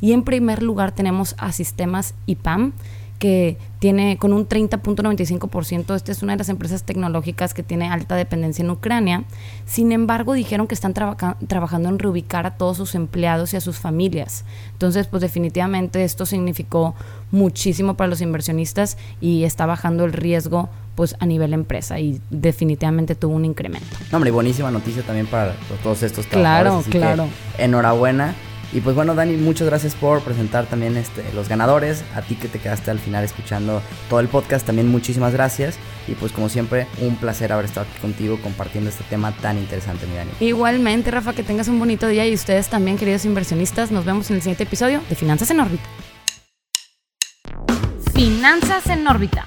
Y 0.00 0.12
en 0.12 0.22
primer 0.22 0.62
lugar 0.62 0.92
tenemos 0.92 1.34
a 1.38 1.52
Sistemas 1.52 2.14
IPAM 2.26 2.72
que 3.20 3.58
tiene 3.80 4.16
con 4.16 4.32
un 4.32 4.48
30.95%, 4.48 5.94
esta 5.94 6.10
es 6.10 6.22
una 6.22 6.32
de 6.32 6.38
las 6.38 6.48
empresas 6.48 6.84
tecnológicas 6.84 7.52
que 7.52 7.62
tiene 7.62 7.88
alta 7.88 8.16
dependencia 8.16 8.64
en 8.64 8.70
Ucrania. 8.70 9.24
Sin 9.66 9.92
embargo, 9.92 10.32
dijeron 10.32 10.66
que 10.66 10.74
están 10.74 10.94
trabajando 10.94 11.88
en 11.90 11.98
reubicar 11.98 12.46
a 12.46 12.56
todos 12.56 12.78
sus 12.78 12.94
empleados 12.94 13.52
y 13.52 13.58
a 13.58 13.60
sus 13.60 13.78
familias. 13.78 14.46
Entonces, 14.72 15.06
pues 15.06 15.20
definitivamente 15.20 16.02
esto 16.02 16.24
significó 16.24 16.94
muchísimo 17.30 17.94
para 17.94 18.08
los 18.08 18.22
inversionistas 18.22 18.96
y 19.20 19.44
está 19.44 19.66
bajando 19.66 20.06
el 20.06 20.14
riesgo 20.14 20.70
pues 20.94 21.14
a 21.20 21.26
nivel 21.26 21.52
empresa 21.52 22.00
y 22.00 22.20
definitivamente 22.30 23.14
tuvo 23.14 23.34
un 23.34 23.44
incremento. 23.44 23.96
No, 24.10 24.16
hombre, 24.16 24.30
buenísima 24.30 24.70
noticia 24.70 25.02
también 25.02 25.26
para 25.26 25.54
todos 25.82 26.02
estos 26.02 26.26
trabajadores. 26.26 26.86
Claro, 26.88 27.26
claro. 27.26 27.28
enhorabuena 27.58 28.34
y 28.72 28.80
pues 28.80 28.94
bueno, 28.94 29.14
Dani, 29.14 29.36
muchas 29.36 29.66
gracias 29.66 29.94
por 29.94 30.22
presentar 30.22 30.66
también 30.66 30.96
este, 30.96 31.24
los 31.34 31.48
ganadores. 31.48 32.04
A 32.14 32.22
ti 32.22 32.36
que 32.36 32.48
te 32.48 32.58
quedaste 32.58 32.90
al 32.90 32.98
final 32.98 33.24
escuchando 33.24 33.82
todo 34.08 34.20
el 34.20 34.28
podcast, 34.28 34.64
también 34.64 34.88
muchísimas 34.88 35.32
gracias. 35.32 35.76
Y 36.06 36.14
pues 36.14 36.32
como 36.32 36.48
siempre, 36.48 36.86
un 37.00 37.16
placer 37.16 37.52
haber 37.52 37.64
estado 37.64 37.86
aquí 37.90 37.98
contigo 38.00 38.38
compartiendo 38.42 38.90
este 38.90 39.04
tema 39.04 39.32
tan 39.32 39.58
interesante, 39.58 40.06
mi 40.06 40.16
Dani. 40.16 40.30
Igualmente, 40.40 41.10
Rafa, 41.10 41.32
que 41.32 41.42
tengas 41.42 41.68
un 41.68 41.78
bonito 41.78 42.06
día 42.06 42.26
y 42.26 42.34
ustedes 42.34 42.68
también, 42.68 42.96
queridos 42.96 43.24
inversionistas. 43.24 43.90
Nos 43.90 44.04
vemos 44.04 44.30
en 44.30 44.36
el 44.36 44.42
siguiente 44.42 44.62
episodio 44.64 45.00
de 45.08 45.16
Finanzas 45.16 45.50
en 45.50 45.60
órbita. 45.60 45.88
Finanzas 48.14 48.86
en 48.86 49.06
órbita. 49.06 49.46